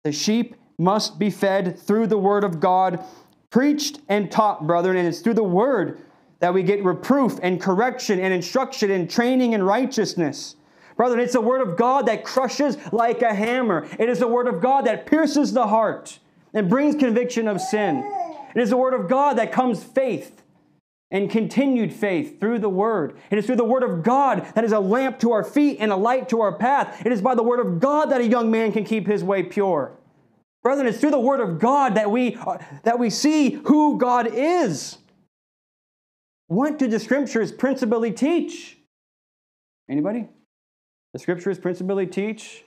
[0.04, 3.02] The sheep must be fed through the Word of God,
[3.50, 4.96] preached and taught, brethren.
[4.96, 5.98] And it's through the Word
[6.40, 10.56] that we get reproof and correction and instruction and training in righteousness.
[10.96, 13.88] Brethren, it's the Word of God that crushes like a hammer.
[13.98, 16.18] It is the Word of God that pierces the heart
[16.52, 18.04] and brings conviction of sin.
[18.54, 20.43] It is the Word of God that comes faith
[21.14, 23.16] and continued faith through the Word.
[23.30, 25.92] It is through the Word of God that is a lamp to our feet and
[25.92, 27.06] a light to our path.
[27.06, 29.44] It is by the Word of God that a young man can keep his way
[29.44, 29.92] pure.
[30.64, 34.26] Brethren, it's through the Word of God that we, uh, that we see who God
[34.26, 34.98] is.
[36.48, 38.76] What do the Scriptures principally teach?
[39.88, 40.26] Anybody?
[41.12, 42.64] The Scriptures principally teach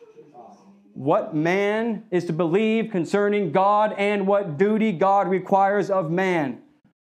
[0.94, 6.62] what man is to believe concerning God and what duty God requires of man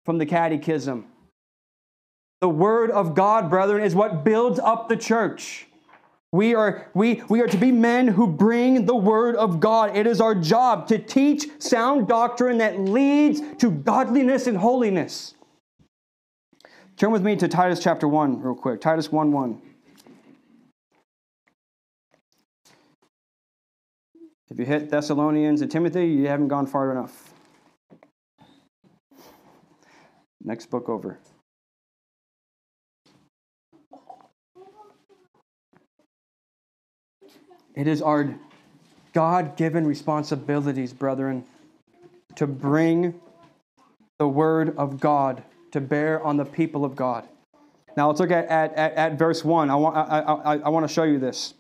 [0.04, 1.06] from the Catechism.
[2.42, 5.68] The Word of God, brethren, is what builds up the church.
[6.32, 9.98] We are, we, we are to be men who bring the word of God.
[9.98, 15.34] It is our job to teach sound doctrine that leads to godliness and holiness.
[16.98, 18.80] Turn with me to Titus chapter 1 real quick.
[18.80, 19.62] Titus 1 1.
[24.52, 27.34] If you hit Thessalonians and Timothy, you haven't gone far enough.
[30.44, 31.20] Next book over.
[37.80, 38.36] It is our
[39.14, 41.46] God given responsibilities, brethren,
[42.36, 43.18] to bring
[44.18, 47.26] the word of God to bear on the people of God.
[47.96, 49.70] Now let's look at, at, at, at verse 1.
[49.70, 51.54] I want, I, I, I want to show you this.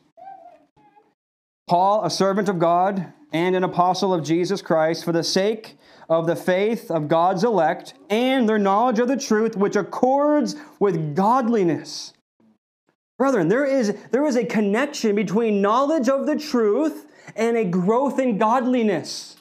[1.69, 5.77] Paul, a servant of God and an apostle of Jesus Christ, for the sake
[6.09, 11.15] of the faith of God's elect and their knowledge of the truth, which accords with
[11.15, 12.11] godliness.
[13.19, 17.05] Brethren, there is, there is a connection between knowledge of the truth
[17.35, 19.35] and a growth in godliness.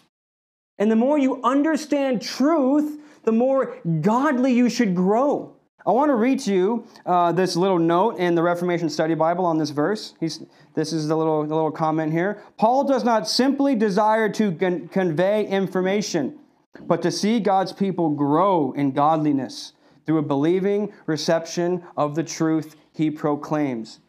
[0.79, 5.55] And the more you understand truth, the more godly you should grow.
[5.87, 9.47] I want to read to you uh, this little note in the Reformation Study Bible
[9.47, 10.15] on this verse.
[10.19, 12.43] He's, this is the little, the little comment here.
[12.57, 16.37] Paul does not simply desire to con- convey information,
[16.81, 19.75] but to see God's people grow in godliness
[20.05, 24.01] through a believing reception of the truth he proclaims.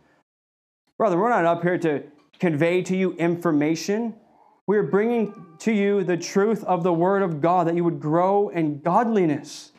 [0.98, 2.04] Brother, we're not up here to
[2.40, 4.16] convey to you information.
[4.68, 8.50] We're bringing to you the truth of the Word of God that you would grow
[8.50, 9.72] in godliness.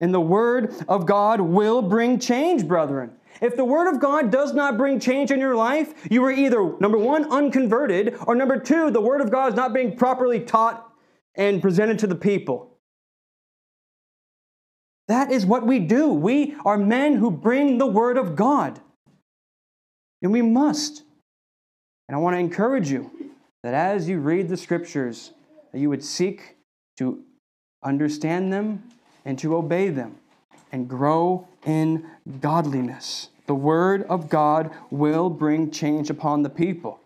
[0.00, 3.12] And the Word of God will bring change, brethren.
[3.40, 6.74] If the Word of God does not bring change in your life, you are either,
[6.80, 10.92] number one, unconverted, or number two, the Word of God is not being properly taught
[11.36, 12.69] and presented to the people.
[15.10, 16.12] That is what we do.
[16.12, 18.78] We are men who bring the Word of God.
[20.22, 21.02] And we must.
[22.08, 23.10] And I want to encourage you
[23.64, 25.32] that as you read the Scriptures,
[25.72, 26.54] that you would seek
[26.98, 27.24] to
[27.82, 28.84] understand them
[29.24, 30.14] and to obey them
[30.70, 32.06] and grow in
[32.40, 33.30] godliness.
[33.48, 37.00] The word of God will bring change upon the people.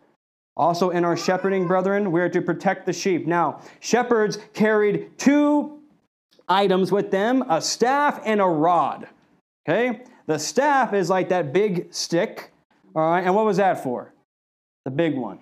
[0.58, 3.26] Also, in our shepherding, brethren, we are to protect the sheep.
[3.26, 5.80] Now, shepherds carried two
[6.48, 9.08] items with them a staff and a rod.
[9.68, 10.02] Okay?
[10.26, 12.52] The staff is like that big stick.
[12.94, 14.12] All right, and what was that for?
[14.84, 15.40] The big one.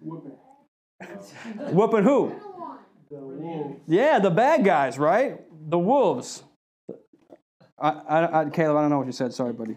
[0.00, 0.32] Whooping.
[1.72, 2.34] Whooping who?
[3.10, 5.40] The yeah, the bad guys, right?
[5.68, 6.44] the wolves.
[7.78, 9.34] I, I, I, Caleb, I don't know what you said.
[9.34, 9.76] Sorry, buddy.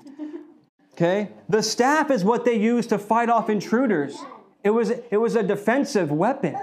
[0.93, 1.29] Okay?
[1.49, 4.17] The staff is what they use to fight off intruders.
[4.63, 6.55] It was, it was a defensive weapon.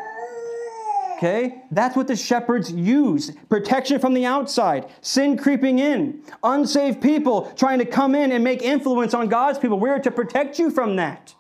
[1.17, 1.63] Okay?
[1.71, 7.79] That's what the shepherds use protection from the outside, sin creeping in, unsaved people trying
[7.79, 9.79] to come in and make influence on God's people.
[9.79, 11.35] We're to protect you from that.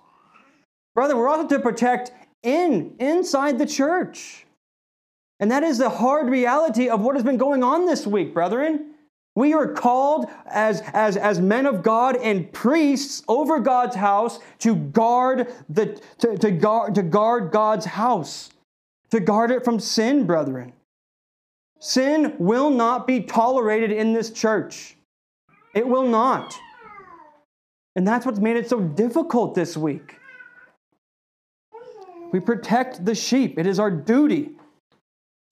[0.95, 2.11] Brother, we're also to protect
[2.43, 4.47] in, inside the church.
[5.41, 8.95] And that is the hard reality of what has been going on this week, brethren.
[9.35, 14.74] We are called as, as, as men of God and priests over God's house to
[14.74, 18.49] guard, the, to, to, guard, to guard God's house,
[19.11, 20.73] to guard it from sin, brethren.
[21.79, 24.97] Sin will not be tolerated in this church.
[25.75, 26.55] It will not.
[27.95, 30.19] And that's what's made it so difficult this week.
[32.33, 34.51] We protect the sheep, it is our duty.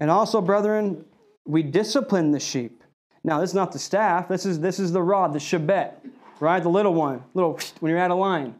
[0.01, 1.05] And also, brethren,
[1.47, 2.83] we discipline the sheep.
[3.23, 4.29] Now, this is not the staff.
[4.29, 5.93] This is this is the rod, the shebet,
[6.41, 6.63] right?
[6.63, 8.55] The little one, little when you're out of line.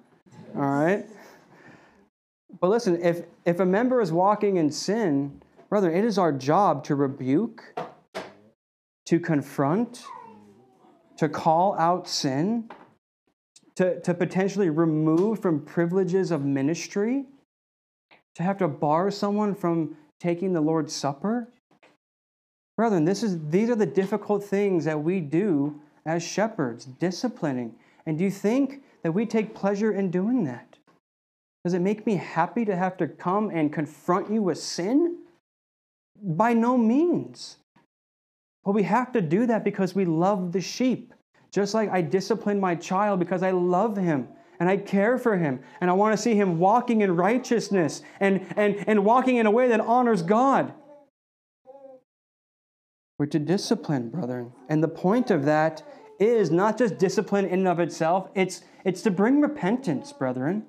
[0.55, 1.05] All right.
[2.65, 6.83] But listen, if if a member is walking in sin, brother, it is our job
[6.85, 7.79] to rebuke,
[9.05, 10.03] to confront,
[11.19, 12.71] to call out sin,
[13.75, 17.27] to, to potentially remove from privileges of ministry,
[18.35, 21.53] to have to bar someone from taking the Lord's Supper?
[22.79, 27.75] Brethren, this is, these are the difficult things that we do as shepherds, disciplining.
[28.07, 30.74] And do you think that we take pleasure in doing that?
[31.65, 35.19] Does it make me happy to have to come and confront you with sin?
[36.23, 37.57] By no means.
[38.65, 41.15] But we have to do that because we love the sheep.
[41.51, 44.29] Just like I discipline my child because I love him
[44.61, 48.45] and I care for him and I want to see him walking in righteousness and,
[48.57, 50.73] and, and walking in a way that honors God.
[53.19, 54.53] We're to discipline, brethren.
[54.69, 55.83] And the point of that
[56.19, 60.65] is not just discipline in and of itself, it's, it's to bring repentance, brethren.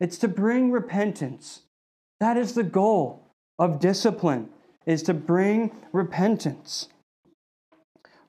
[0.00, 1.62] It's to bring repentance.
[2.20, 4.50] That is the goal of discipline,
[4.86, 6.88] is to bring repentance.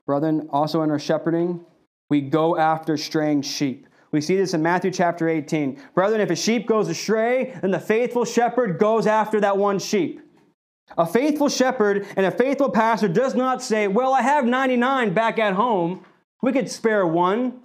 [0.06, 1.64] Brethren, also in our shepherding,
[2.08, 3.86] we go after straying sheep.
[4.12, 5.80] We see this in Matthew chapter 18.
[5.94, 10.20] Brethren, if a sheep goes astray, then the faithful shepherd goes after that one sheep.
[10.96, 15.38] A faithful shepherd and a faithful pastor does not say, Well, I have 99 back
[15.38, 16.04] at home.
[16.42, 17.60] We could spare one.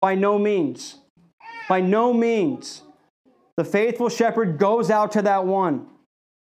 [0.00, 0.96] By no means.
[1.68, 2.82] By no means.
[3.58, 5.88] The faithful shepherd goes out to that one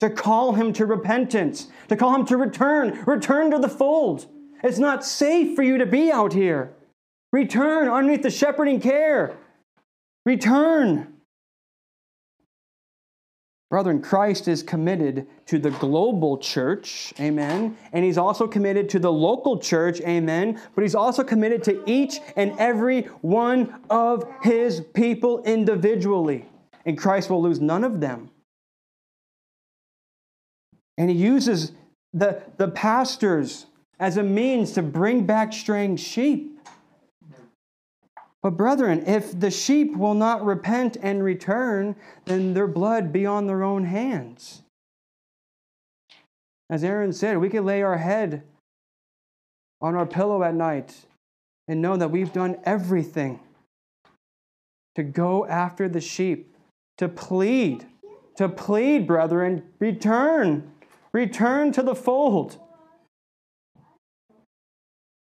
[0.01, 4.27] to call him to repentance, to call him to return, return to the fold.
[4.63, 6.75] It's not safe for you to be out here.
[7.33, 9.35] Return underneath the shepherding care.
[10.27, 11.15] Return.
[13.71, 19.11] Brethren, Christ is committed to the global church, amen, and he's also committed to the
[19.11, 25.41] local church, amen, but he's also committed to each and every one of his people
[25.45, 26.45] individually.
[26.87, 28.31] And Christ will lose none of them.
[30.97, 31.73] And he uses
[32.13, 33.67] the, the pastors
[33.99, 36.59] as a means to bring back straying sheep.
[38.41, 43.47] But, brethren, if the sheep will not repent and return, then their blood be on
[43.47, 44.63] their own hands.
[46.69, 48.43] As Aaron said, we could lay our head
[49.81, 51.05] on our pillow at night
[51.67, 53.39] and know that we've done everything
[54.95, 56.55] to go after the sheep,
[56.97, 57.85] to plead,
[58.35, 60.71] to plead, brethren, return,
[61.11, 62.59] return to the fold.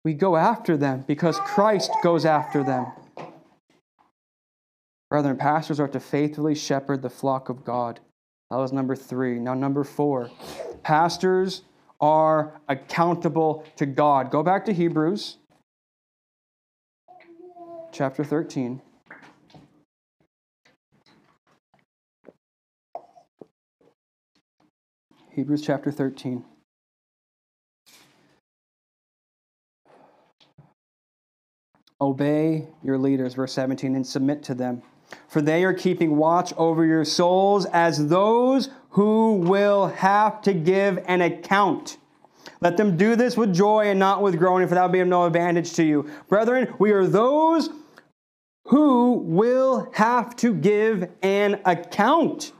[0.04, 2.86] We go after them because Christ goes after them.
[5.10, 8.00] Brethren, pastors are to faithfully shepherd the flock of God.
[8.50, 9.38] That was number three.
[9.38, 10.30] Now, number four,
[10.82, 11.62] pastors
[12.00, 14.30] are accountable to God.
[14.30, 15.36] Go back to Hebrews
[17.92, 18.80] chapter 13.
[25.40, 26.44] Hebrews chapter 13.
[31.98, 34.82] Obey your leaders, verse 17, and submit to them
[35.28, 41.02] for they are keeping watch over your souls as those who will have to give
[41.06, 41.96] an account.
[42.60, 45.08] Let them do this with joy and not with groaning, for that will be of
[45.08, 46.10] no advantage to you.
[46.28, 47.70] Brethren, we are those
[48.66, 52.52] who will have to give an account.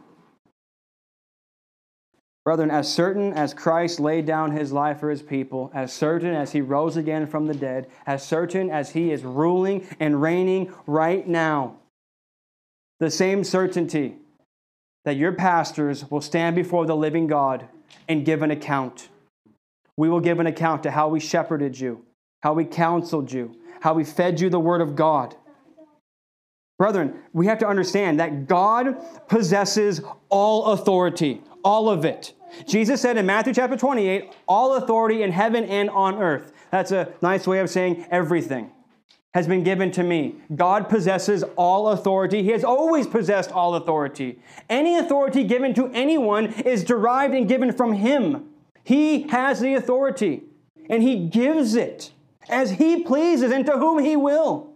[2.51, 6.51] Brethren, as certain as Christ laid down his life for his people, as certain as
[6.51, 11.29] he rose again from the dead, as certain as he is ruling and reigning right
[11.29, 11.77] now,
[12.99, 14.17] the same certainty
[15.05, 17.69] that your pastors will stand before the living God
[18.09, 19.11] and give an account.
[19.97, 22.05] We will give an account to how we shepherded you,
[22.43, 25.37] how we counseled you, how we fed you the word of God.
[26.81, 28.97] Brethren, we have to understand that God
[29.29, 32.33] possesses all authority, all of it.
[32.67, 36.53] Jesus said in Matthew chapter 28, all authority in heaven and on earth.
[36.71, 38.71] That's a nice way of saying everything
[39.33, 40.37] has been given to me.
[40.55, 42.43] God possesses all authority.
[42.43, 44.41] He has always possessed all authority.
[44.69, 48.49] Any authority given to anyone is derived and given from Him.
[48.83, 50.43] He has the authority,
[50.89, 52.13] and He gives it
[52.49, 54.73] as He pleases and to whom He will.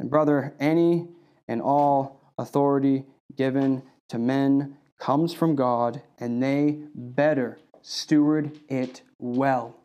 [0.00, 1.06] And, brother, any
[1.48, 3.04] and all authority
[3.36, 9.76] given to men comes from God, and they better steward it well.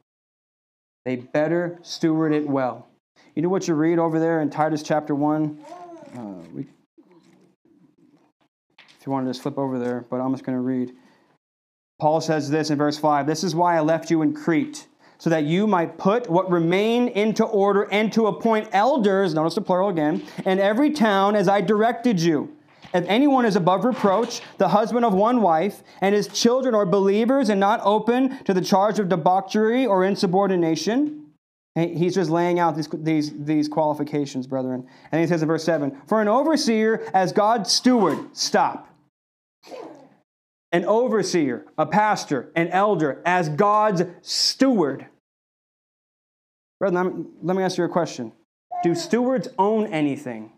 [1.06, 2.88] They better steward it well.
[3.36, 5.58] You know what you read over there in Titus chapter 1?
[6.16, 6.22] Uh,
[6.54, 6.68] we,
[9.00, 10.94] if you want to flip over there, but I'm just going to read.
[12.00, 14.88] Paul says this in verse 5 This is why I left you in Crete,
[15.18, 19.62] so that you might put what remain into order and to appoint elders, notice the
[19.62, 22.56] plural again, in every town as I directed you.
[22.94, 27.50] If anyone is above reproach, the husband of one wife, and his children are believers
[27.50, 31.28] and not open to the charge of debauchery or insubordination,
[31.76, 34.88] he's just laying out these, these, these qualifications, brethren.
[35.12, 38.88] And he says in verse 7 For an overseer as God's steward, stop.
[40.74, 45.06] An overseer, a pastor, an elder, as God's steward.
[46.80, 48.34] Brethren, let me ask you a question
[48.84, 50.52] Do stewards own anything?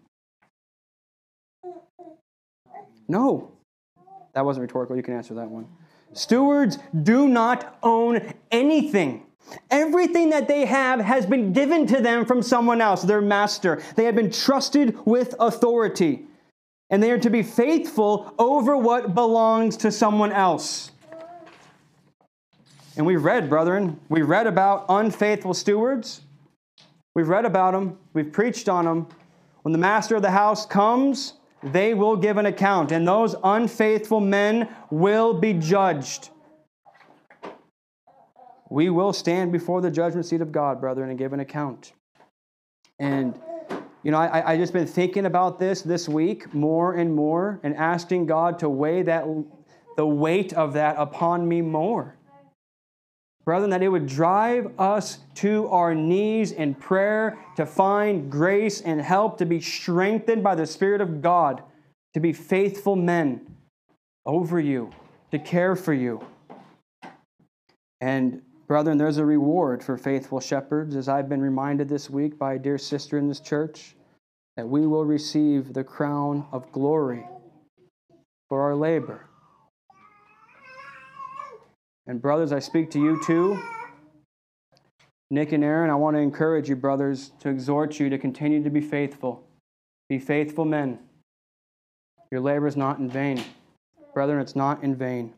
[3.07, 3.51] No.
[4.33, 4.95] That wasn't rhetorical.
[4.95, 5.67] You can answer that one.
[6.13, 9.25] Stewards do not own anything.
[9.69, 13.81] Everything that they have has been given to them from someone else, their master.
[13.95, 16.25] They have been trusted with authority,
[16.89, 20.91] and they are to be faithful over what belongs to someone else.
[22.95, 26.21] And we've read, brethren, we've read about unfaithful stewards.
[27.15, 29.07] We've read about them, we've preached on them.
[29.63, 31.33] When the master of the house comes,
[31.63, 36.29] they will give an account, and those unfaithful men will be judged.
[38.69, 41.93] We will stand before the judgment seat of God, brethren, and give an account.
[42.99, 43.39] And,
[44.03, 47.75] you know, I, I just been thinking about this this week more and more and
[47.75, 49.25] asking God to weigh that,
[49.95, 52.17] the weight of that upon me more.
[53.45, 59.01] Brethren, that it would drive us to our knees in prayer to find grace and
[59.01, 61.61] help, to be strengthened by the Spirit of God,
[62.13, 63.45] to be faithful men
[64.25, 64.91] over you,
[65.31, 66.25] to care for you.
[67.99, 72.53] And, brethren, there's a reward for faithful shepherds, as I've been reminded this week by
[72.53, 73.95] a dear sister in this church,
[74.55, 77.25] that we will receive the crown of glory
[78.47, 79.25] for our labor.
[82.07, 83.61] And, brothers, I speak to you too.
[85.31, 88.69] Nick and Aaron, I want to encourage you, brothers, to exhort you to continue to
[88.69, 89.43] be faithful.
[90.09, 90.99] Be faithful men.
[92.31, 93.43] Your labor is not in vain.
[94.13, 95.33] Brethren, it's not in vain.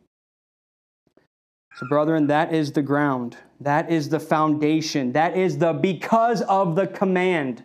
[1.76, 3.38] So, brethren, that is the ground.
[3.60, 5.12] That is the foundation.
[5.12, 7.64] That is the because of the command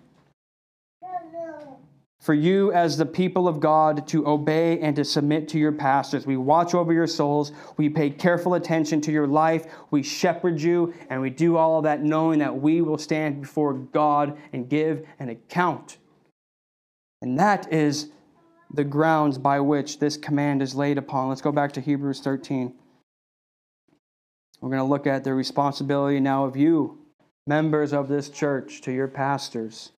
[2.20, 6.26] for you as the people of God to obey and to submit to your pastors.
[6.26, 7.52] We watch over your souls.
[7.78, 9.66] We pay careful attention to your life.
[9.90, 13.72] We shepherd you, and we do all of that knowing that we will stand before
[13.72, 15.96] God and give an account.
[17.22, 18.10] And that is
[18.72, 21.30] the grounds by which this command is laid upon.
[21.30, 22.74] Let's go back to Hebrews 13.
[24.60, 26.98] We're going to look at the responsibility now of you,
[27.46, 29.92] members of this church, to your pastors.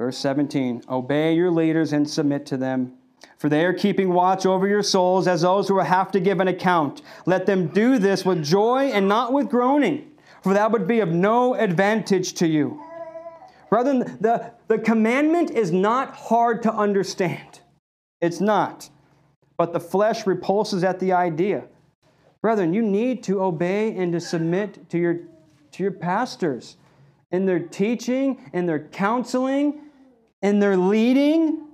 [0.00, 2.94] Verse 17 Obey your leaders and submit to them,
[3.36, 6.40] for they are keeping watch over your souls as those who will have to give
[6.40, 7.02] an account.
[7.26, 10.10] Let them do this with joy and not with groaning,
[10.42, 12.82] for that would be of no advantage to you.
[13.68, 17.60] Brethren, the, the commandment is not hard to understand.
[18.22, 18.88] It's not.
[19.58, 21.64] But the flesh repulses at the idea.
[22.40, 25.20] Brethren, you need to obey and to submit to your,
[25.72, 26.78] to your pastors
[27.30, 29.82] in their teaching, in their counseling,
[30.42, 31.66] and they're leading.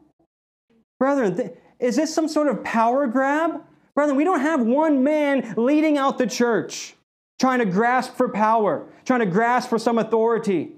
[0.99, 3.63] Brethren, is this some sort of power grab?
[3.95, 6.95] Brethren, we don't have one man leading out the church,
[7.39, 10.73] trying to grasp for power, trying to grasp for some authority.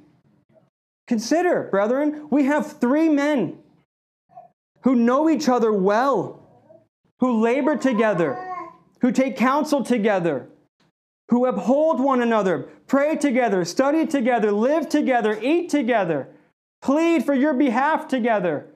[1.07, 3.59] Consider, brethren, we have three men
[4.83, 6.43] who know each other well,
[7.21, 8.39] who labor together,
[9.01, 10.47] who take counsel together,
[11.31, 16.29] who uphold one another, pray together, study together, live together, eat together
[16.83, 18.67] plead for your behalf together.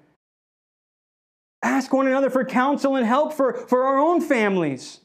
[1.63, 5.01] Ask one another for counsel and help for, for our own families.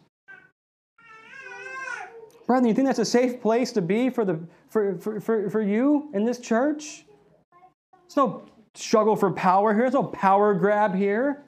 [2.48, 4.40] Brethren, you think that's a safe place to be for, the,
[4.70, 7.04] for, for, for, for you in this church?
[7.92, 11.44] There's no struggle for power here, there's no power grab here.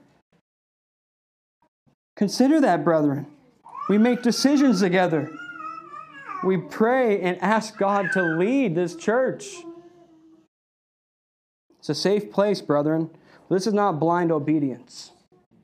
[2.18, 3.28] Consider that, brethren.
[3.88, 5.32] We make decisions together.
[6.44, 9.64] We pray and ask God to lead this church.
[11.80, 13.10] It's a safe place, brethren.
[13.50, 15.12] This is not blind obedience.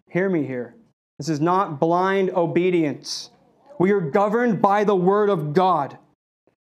[0.10, 0.76] Hear me here.
[1.20, 3.30] This is not blind obedience.
[3.78, 5.98] We are governed by the Word of God.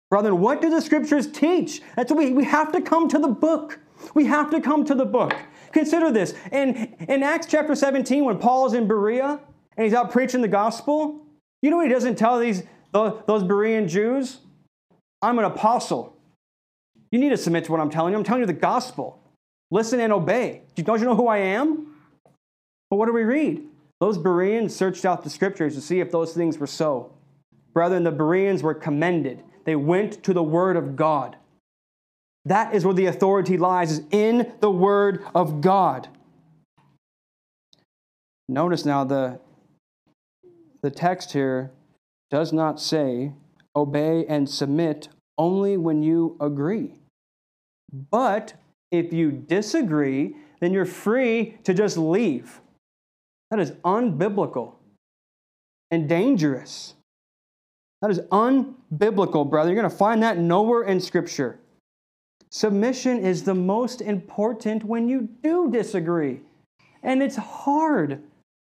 [0.09, 1.81] Brethren, what do the Scriptures teach?
[1.95, 3.79] That's what we, we have to come to the book.
[4.13, 5.33] We have to come to the book.
[5.71, 6.33] Consider this.
[6.51, 9.39] In, in Acts chapter 17, when Paul is in Berea
[9.77, 11.25] and he's out preaching the gospel,
[11.61, 14.39] you know what he doesn't tell these, those Berean Jews?
[15.21, 16.15] I'm an apostle.
[17.11, 18.17] You need to submit to what I'm telling you.
[18.17, 19.21] I'm telling you the gospel.
[19.71, 20.61] Listen and obey.
[20.75, 21.95] Don't you know who I am?
[22.89, 23.63] But what do we read?
[23.99, 27.11] Those Bereans searched out the scriptures to see if those things were so.
[27.73, 29.43] Brethren, the Bereans were commended.
[29.65, 31.37] They went to the word of God.
[32.45, 36.07] That is where the authority lies, is in the word of God.
[38.47, 39.39] Notice now the,
[40.81, 41.71] the text here
[42.29, 43.33] does not say
[43.75, 46.93] obey and submit only when you agree,
[47.91, 48.53] but
[48.97, 52.61] if you disagree, then you're free to just leave.
[53.51, 54.73] That is unbiblical
[55.91, 56.95] and dangerous.
[58.01, 59.71] That is unbiblical, brother.
[59.71, 61.59] You're going to find that nowhere in Scripture.
[62.51, 66.41] Submission is the most important when you do disagree.
[67.03, 68.21] And it's hard.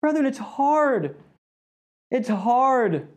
[0.01, 1.17] Brethren, it's hard.
[2.11, 3.09] It's hard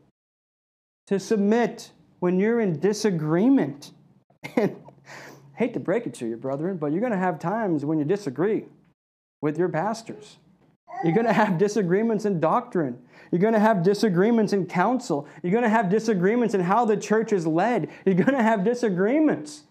[1.08, 3.91] to submit when you're in disagreement.
[4.56, 4.76] And
[5.56, 8.06] hate to break it to you, brethren, but you're going to have times when you
[8.06, 8.66] disagree
[9.41, 10.38] with your pastors.
[11.04, 12.99] You're going to have disagreements in doctrine.
[13.32, 15.28] You're going to have disagreements in counsel.
[15.41, 17.89] You're going to have disagreements in how the church is led.
[18.06, 19.64] You're going to have disagreements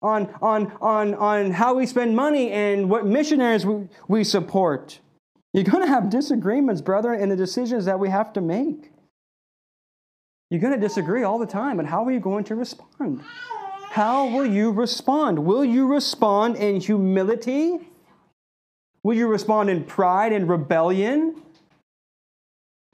[0.00, 4.98] on, on, on, on how we spend money and what missionaries we, we support.
[5.52, 8.90] You're going to have disagreements, brethren, in the decisions that we have to make.
[10.50, 13.22] You're going to disagree all the time, and how are you going to respond?
[13.92, 15.38] How will you respond?
[15.40, 17.78] Will you respond in humility?
[19.02, 21.42] Will you respond in pride and rebellion?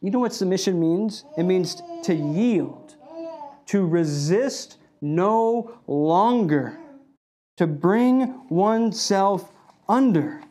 [0.00, 1.24] You know what submission means?
[1.36, 2.96] It means to yield,
[3.66, 6.76] to resist no longer,
[7.58, 9.52] to bring oneself
[9.88, 10.42] under.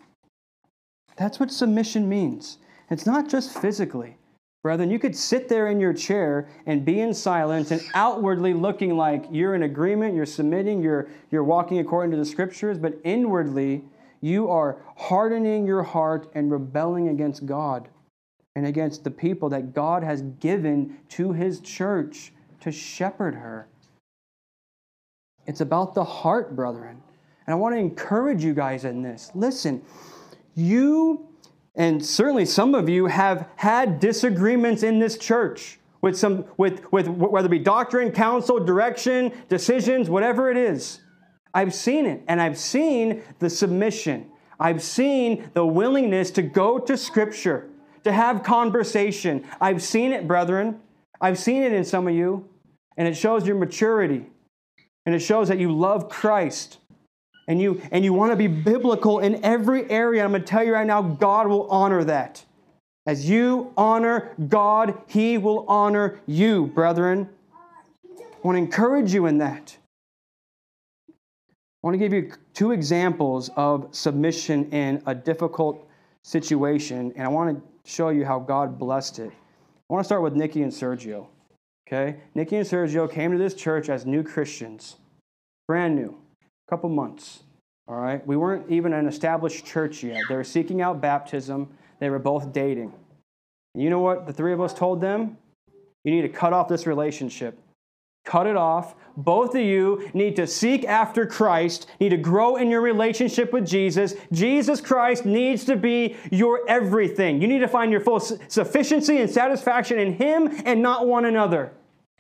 [1.18, 2.58] That's what submission means.
[2.89, 4.16] It's not just physically.
[4.68, 8.97] Brethren, you could sit there in your chair and be in silence and outwardly looking
[8.97, 13.86] like you're in agreement, you're submitting, you're, you're walking according to the scriptures, but inwardly,
[14.20, 17.88] you are hardening your heart and rebelling against God
[18.57, 23.70] and against the people that God has given to his church to shepherd her.
[25.45, 27.01] It's about the heart, brethren.
[27.45, 29.32] And I want to encourage you guys in this.
[29.34, 29.82] Listen,
[30.55, 31.26] you,
[31.78, 37.08] and certainly some of you, have had disagreements in this church with some with, with
[37.08, 41.02] whether it be doctrine, counsel, direction, decisions, whatever it is.
[41.54, 44.32] I've seen it, and I've seen the submission.
[44.60, 47.70] I've seen the willingness to go to Scripture
[48.04, 49.46] to have conversation.
[49.62, 50.80] I've seen it, brethren.
[51.22, 52.48] I've seen it in some of you,
[52.98, 54.26] and it shows your maturity.
[55.06, 56.80] And it shows that you love Christ.
[57.48, 60.24] And you, and you want to be biblical in every area.
[60.24, 62.43] I'm going to tell you right now, God will honor that.
[63.06, 67.30] As you honor God, He will honor you, brethren.
[68.04, 69.78] I want to encourage you in that.
[71.10, 71.14] I
[71.82, 75.88] want to give you two examples of submission in a difficult
[76.24, 79.32] situation, and I want to show you how God blessed it.
[79.32, 81.28] I want to start with Nikki and Sergio.
[81.88, 82.18] Okay?
[82.36, 84.98] Nikki and Sergio came to this church as new Christians,
[85.66, 86.18] brand new,
[86.70, 87.43] couple months.
[87.88, 88.26] All right?
[88.26, 90.22] We weren't even an established church yet.
[90.28, 92.93] They were seeking out baptism, they were both dating.
[93.74, 95.38] And you know what the three of us told them?
[96.03, 97.59] You need to cut off this relationship.
[98.26, 98.95] Cut it off.
[99.15, 103.65] Both of you need to seek after Christ, need to grow in your relationship with
[103.65, 104.15] Jesus.
[104.34, 107.41] Jesus Christ needs to be your everything.
[107.41, 111.72] You need to find your full sufficiency and satisfaction in Him and not one another.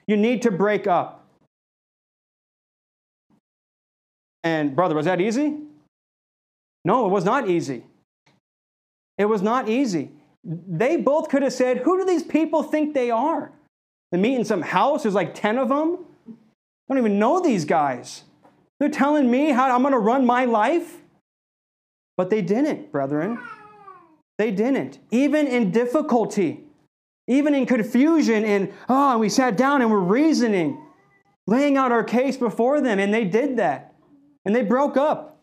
[0.07, 1.16] You need to break up.
[4.47, 5.57] And, brother, was that easy?
[6.85, 7.83] No, it was not easy.
[9.17, 10.11] It was not easy.
[10.43, 13.51] They both could have said, Who do these people think they are?
[14.11, 15.97] They meet in some house, there's like 10 of them.
[16.29, 18.23] I don't even know these guys.
[18.79, 21.01] They're telling me how I'm going to run my life.
[22.15, 23.37] But they didn't, brethren.
[24.37, 24.99] They didn't.
[25.11, 26.63] Even in difficulty,
[27.27, 30.81] even in confusion, and oh, and we sat down and we're reasoning,
[31.47, 33.93] laying out our case before them, and they did that.
[34.47, 35.41] And they broke up.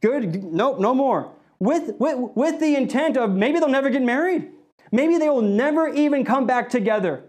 [0.00, 1.32] Good, nope, no more.
[1.58, 4.52] With, with, with the intent of maybe they'll never get married.
[4.92, 7.24] Maybe they will never even come back together.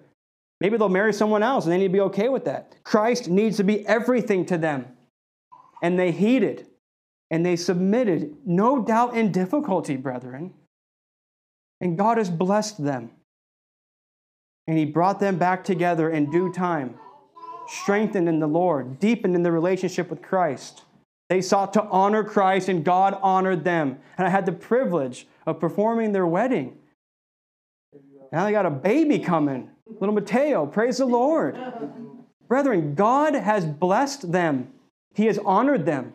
[0.62, 2.76] Maybe they'll marry someone else and they need to be okay with that.
[2.84, 4.86] Christ needs to be everything to them.
[5.82, 6.68] And they heeded
[7.32, 10.54] and they submitted, no doubt in difficulty, brethren.
[11.82, 13.10] And God has blessed them.
[14.68, 17.00] And He brought them back together in due time,
[17.68, 20.84] strengthened in the Lord, deepened in the relationship with Christ.
[21.30, 24.00] They sought to honor Christ, and God honored them.
[24.18, 26.78] And I had the privilege of performing their wedding.
[28.32, 29.70] Now they got a baby coming.
[30.00, 31.58] Little Mateo, praise the Lord.
[32.48, 34.72] Brethren, God has blessed them,
[35.14, 36.14] He has honored them.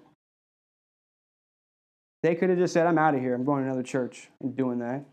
[2.23, 3.35] They could have just said, I'm out of here.
[3.35, 5.05] I'm going to another church and doing that.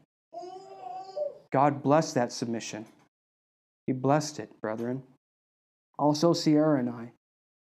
[1.51, 2.85] God blessed that submission.
[3.85, 5.03] He blessed it, brethren.
[5.99, 7.11] Also, Sierra and I.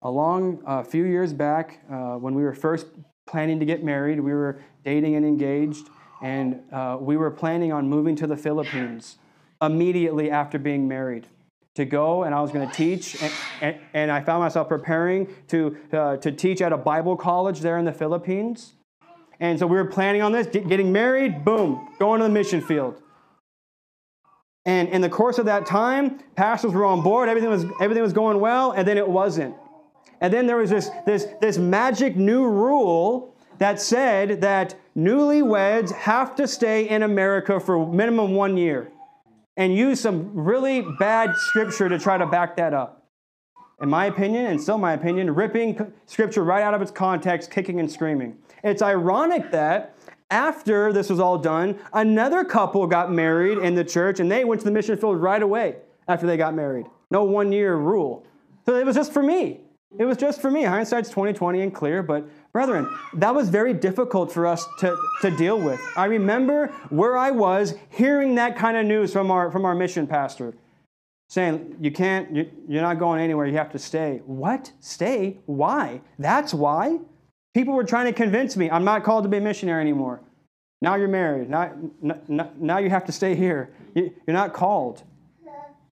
[0.03, 2.87] Along a few years back, uh, when we were first
[3.27, 5.89] planning to get married, we were dating and engaged,
[6.23, 9.17] and uh, we were planning on moving to the Philippines
[9.63, 11.27] immediately after being married
[11.75, 13.21] to go and I was going to teach.
[13.21, 17.61] And, and, and, I found myself preparing to, uh, to teach at a Bible college
[17.61, 18.75] there in the Philippines.
[19.41, 23.03] And so we were planning on this, getting married, boom, going to the mission field.
[24.67, 28.15] And in the course of that time, pastors were on board, everything was, everything was
[28.15, 29.55] going well, and then it wasn't.
[30.21, 36.35] And then there was this, this, this magic new rule that said that newlyweds have
[36.37, 38.91] to stay in America for minimum one year
[39.57, 43.07] and use some really bad scripture to try to back that up.
[43.81, 47.81] In my opinion, and still my opinion, ripping scripture right out of its context, kicking
[47.81, 48.39] and screaming.
[48.63, 49.94] It's ironic that
[50.35, 54.61] after this was all done, another couple got married in the church and they went
[54.61, 55.77] to the mission field right away
[56.09, 56.87] after they got married.
[57.13, 58.27] No one year rule.
[58.67, 59.61] So it was just for me.
[59.97, 60.65] It was just for me.
[60.65, 65.61] Hindsight's 2020 and clear, but brethren, that was very difficult for us to, to deal
[65.61, 65.81] with.
[65.97, 70.09] I remember where I was hearing that kind of news from our, from our mission
[70.09, 70.53] pastor
[71.29, 74.21] saying, You can't, you're not going anywhere, you have to stay.
[74.27, 74.73] What?
[74.81, 75.39] Stay?
[75.47, 76.01] Why?
[76.19, 76.99] That's why?
[77.55, 80.21] People were trying to convince me I'm not called to be a missionary anymore.
[80.83, 81.49] Now you're married.
[81.49, 83.71] Now, now you have to stay here.
[83.95, 85.03] You're not called.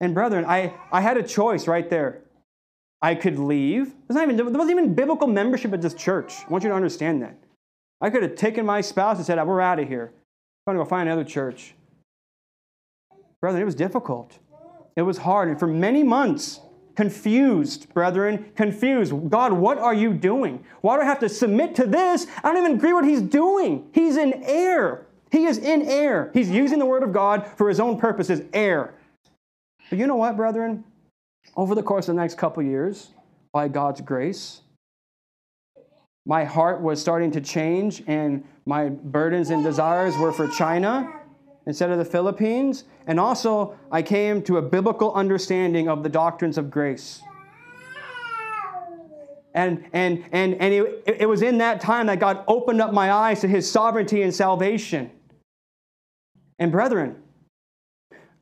[0.02, 2.22] And brethren, I, I had a choice right there.
[3.02, 3.94] I could leave.
[4.10, 6.34] Not even, there wasn't even biblical membership at this church.
[6.46, 7.38] I want you to understand that.
[8.02, 10.12] I could have taken my spouse and said, We're out of here.
[10.68, 11.76] I'm going to go find another church.
[13.40, 14.38] Brethren, it was difficult.
[14.96, 15.50] It was hard.
[15.50, 16.60] And for many months,
[17.02, 19.12] confused, brethren, confused.
[19.28, 20.64] God, what are you doing?
[20.82, 22.28] Why do I have to submit to this?
[22.44, 23.90] I don't even agree with what he's doing.
[23.92, 25.08] He's in air.
[25.32, 26.30] He is in air.
[26.32, 28.94] He's using the word of God for his own purposes, air.
[29.90, 30.84] But you know what, brethren?
[31.58, 33.10] Over the course of the next couple years,
[33.52, 34.62] by God's grace,
[36.28, 41.12] my heart was starting to change, and my burdens and desires were for China
[41.66, 42.84] instead of the Philippines.
[43.08, 47.22] And also, I came to a biblical understanding of the doctrines of grace.
[49.54, 53.12] And, and, and, and it, it was in that time that God opened up my
[53.12, 55.12] eyes to his sovereignty and salvation.
[56.58, 57.18] And brethren,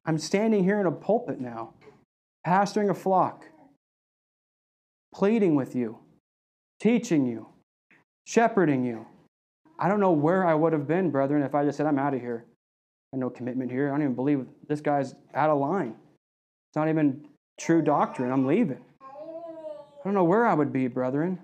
[0.06, 1.74] I'm standing here in a pulpit now,
[2.46, 3.46] pastoring a flock,
[5.14, 6.00] pleading with you,
[6.80, 7.48] teaching you,
[8.26, 9.08] shepherding you.
[9.80, 12.14] I don't know where I would have been, brethren, if I just said, I'm out
[12.14, 12.46] of here.
[13.14, 13.88] No commitment here.
[13.88, 15.96] I don't even believe this guy's out of line.
[16.70, 17.26] It's not even
[17.60, 18.32] true doctrine.
[18.32, 18.80] I'm leaving.
[19.02, 21.40] I don't know where I would be, brethren.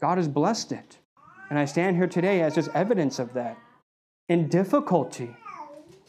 [0.00, 0.98] God has blessed it.
[1.48, 3.56] And I stand here today as just evidence of that.
[4.28, 5.34] In difficulty,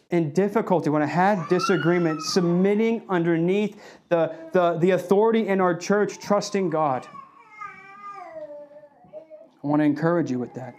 [0.10, 6.20] in difficulty, when I had disagreement, submitting underneath the, the, the authority in our church,
[6.20, 7.08] trusting God.
[9.64, 10.76] I want to encourage you with that.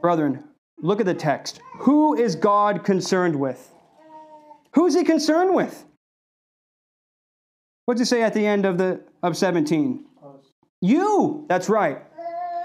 [0.00, 0.44] Brethren,
[0.82, 1.60] Look at the text.
[1.80, 3.72] Who is God concerned with?
[4.74, 5.84] Who's he concerned with?
[7.84, 10.04] What's he say at the end of the of 17?
[10.80, 11.44] You.
[11.48, 12.02] That's right.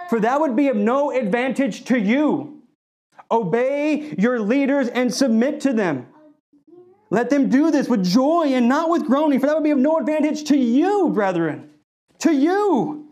[0.09, 2.61] For that would be of no advantage to you.
[3.32, 6.07] Obey your leaders and submit to them.
[7.09, 9.78] Let them do this with joy and not with groaning, for that would be of
[9.78, 11.70] no advantage to you, brethren.
[12.20, 13.07] To you.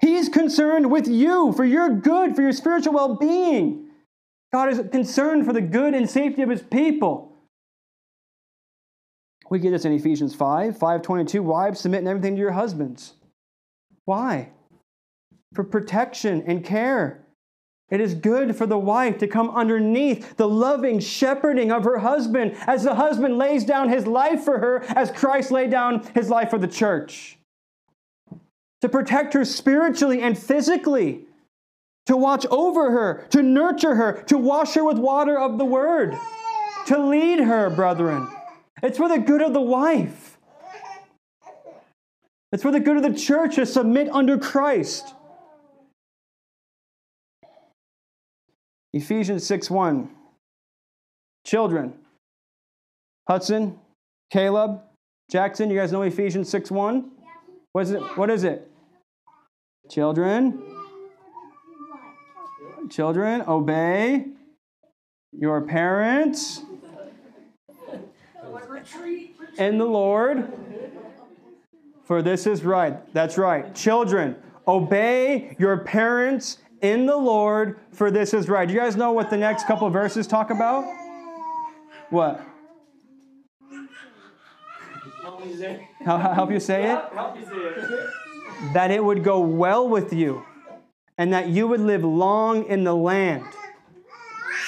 [0.00, 3.83] He's concerned with you for your good, for your spiritual well being.
[4.54, 7.32] God is concerned for the good and safety of his people.
[9.50, 11.42] We get this in Ephesians 5, 522.
[11.42, 13.14] Wives, submit in everything to your husbands.
[14.04, 14.50] Why?
[15.54, 17.26] For protection and care.
[17.90, 22.54] It is good for the wife to come underneath the loving shepherding of her husband
[22.68, 26.50] as the husband lays down his life for her, as Christ laid down his life
[26.50, 27.38] for the church.
[28.82, 31.26] To protect her spiritually and physically
[32.06, 36.14] to watch over her, to nurture her, to wash her with water of the word,
[36.86, 38.28] to lead her, brethren.
[38.82, 40.38] It's for the good of the wife.
[42.52, 45.14] It's for the good of the church to submit under Christ.
[48.92, 50.08] Ephesians 6 1.
[51.44, 51.94] Children.
[53.26, 53.78] Hudson,
[54.30, 54.82] Caleb,
[55.30, 57.10] Jackson, you guys know Ephesians 6 1?
[57.72, 58.00] What is it?
[58.16, 58.70] What is it?
[59.90, 60.73] Children
[62.90, 64.26] Children, obey
[65.32, 66.62] your parents
[69.58, 70.52] in the Lord,
[72.04, 73.12] for this is right.
[73.14, 73.74] That's right.
[73.74, 74.36] Children,
[74.68, 78.68] obey your parents in the Lord, for this is right.
[78.68, 80.84] Do you guys know what the next couple verses talk about?
[82.10, 82.44] What?
[86.04, 86.98] Help you say it?
[88.72, 90.44] That it would go well with you
[91.18, 93.44] and that you would live long in the land.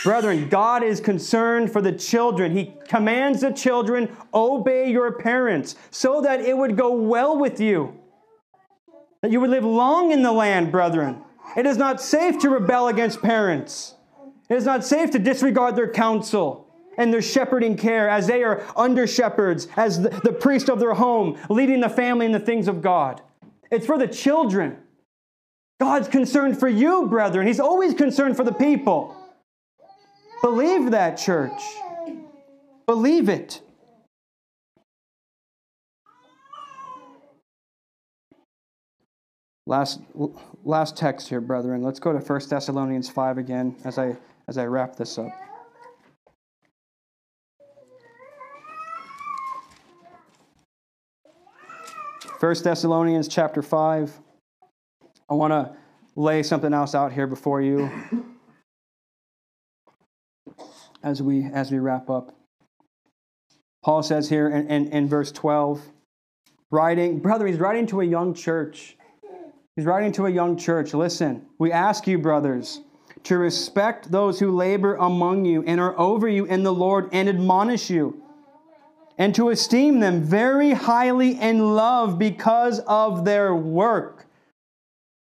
[0.04, 2.56] Brethren, God is concerned for the children.
[2.56, 7.98] He commands the children, obey your parents, so that it would go well with you,
[9.20, 11.22] that you would live long in the land, brethren.
[11.56, 13.94] It is not safe to rebel against parents.
[14.48, 16.68] It is not safe to disregard their counsel
[16.98, 20.94] and their shepherding care as they are under shepherds, as the, the priest of their
[20.94, 23.20] home, leading the family in the things of God.
[23.70, 24.78] It's for the children.
[25.78, 27.46] God's concerned for you, brethren.
[27.46, 29.14] He's always concerned for the people.
[30.42, 31.60] Believe that, church.
[32.86, 33.60] Believe it.
[39.66, 40.00] Last,
[40.64, 41.82] last text here, brethren.
[41.82, 44.16] Let's go to 1 Thessalonians 5 again as I,
[44.46, 45.28] as I wrap this up.
[52.38, 54.20] First Thessalonians chapter 5.
[55.28, 55.76] I want to
[56.14, 57.90] lay something else out here before you
[61.02, 62.34] as we as we wrap up.
[63.84, 65.80] Paul says here in, in, in verse 12,
[66.72, 68.96] writing, brother, he's writing to a young church.
[69.76, 70.92] He's writing to a young church.
[70.92, 72.80] Listen, we ask you, brothers,
[73.24, 77.28] to respect those who labor among you and are over you in the Lord and
[77.28, 78.22] admonish you,
[79.18, 84.25] and to esteem them very highly in love because of their work.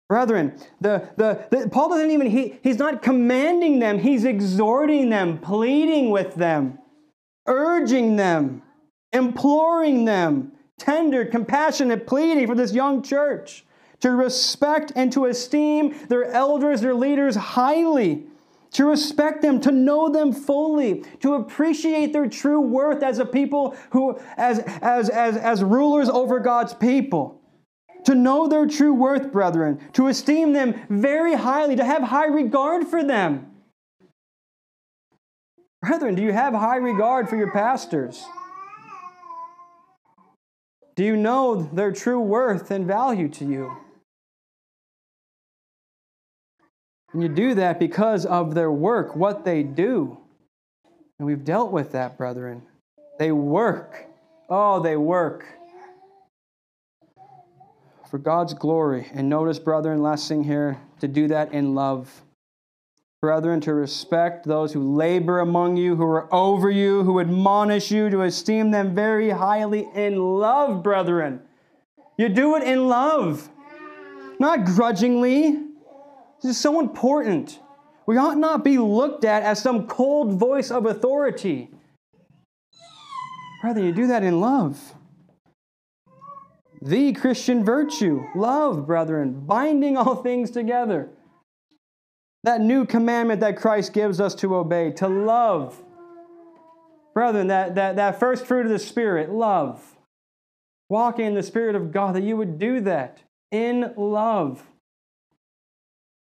[0.08, 5.38] Brethren, the, the, the, Paul doesn't even, he, he's not commanding them, he's exhorting them,
[5.38, 6.78] pleading with them,
[7.46, 8.62] urging them,
[9.12, 13.66] imploring them, tender, compassionate, pleading for this young church
[14.00, 18.24] to respect and to esteem their elders, their leaders highly,
[18.70, 23.76] to respect them, to know them fully, to appreciate their true worth as a people
[23.90, 27.37] who, as, as, as, as rulers over God's people.
[28.08, 32.88] To know their true worth, brethren, to esteem them very highly, to have high regard
[32.88, 33.50] for them.
[35.82, 38.24] Brethren, do you have high regard for your pastors?
[40.96, 43.76] Do you know their true worth and value to you?
[47.12, 50.16] And you do that because of their work, what they do.
[51.18, 52.62] And we've dealt with that, brethren.
[53.18, 54.06] They work.
[54.48, 55.57] Oh, they work
[58.10, 59.06] for God's glory.
[59.12, 62.22] And notice, brethren, last thing here, to do that in love.
[63.20, 68.08] Brethren, to respect those who labor among you, who are over you, who admonish you,
[68.10, 71.40] to esteem them very highly in love, brethren.
[72.16, 73.48] You do it in love,
[74.38, 75.52] not grudgingly.
[76.42, 77.58] This is so important.
[78.06, 81.70] We ought not be looked at as some cold voice of authority.
[83.60, 84.94] Brother, you do that in love.
[86.80, 91.10] The Christian virtue, love, brethren, binding all things together.
[92.44, 95.82] That new commandment that Christ gives us to obey, to love.
[97.14, 99.96] Brethren, that, that, that first fruit of the Spirit, love.
[100.88, 103.18] Walking in the Spirit of God, that you would do that
[103.50, 104.62] in love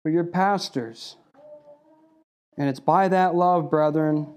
[0.03, 1.15] for your pastors.
[2.57, 4.27] And it's by that love, brethren,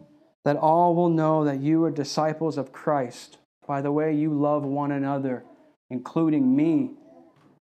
[0.45, 4.65] that all will know that you are disciples of Christ by the way you love
[4.65, 5.45] one another,
[5.93, 6.91] including me,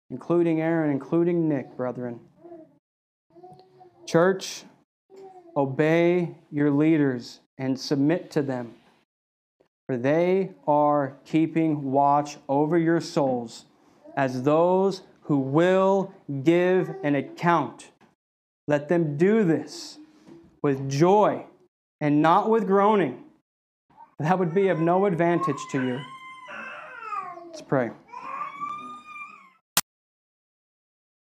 [0.08, 2.20] including Aaron, including Nick, brethren.
[4.06, 4.62] Church,
[5.56, 8.74] obey your leaders and submit to them,
[9.86, 13.64] for they are keeping watch over your souls
[14.16, 17.90] as those who will give an account.
[18.68, 19.98] Let them do this
[20.62, 21.46] with joy
[22.00, 23.24] and not with groaning.
[24.20, 26.00] That would be of no advantage to you.
[27.46, 27.90] Let's pray.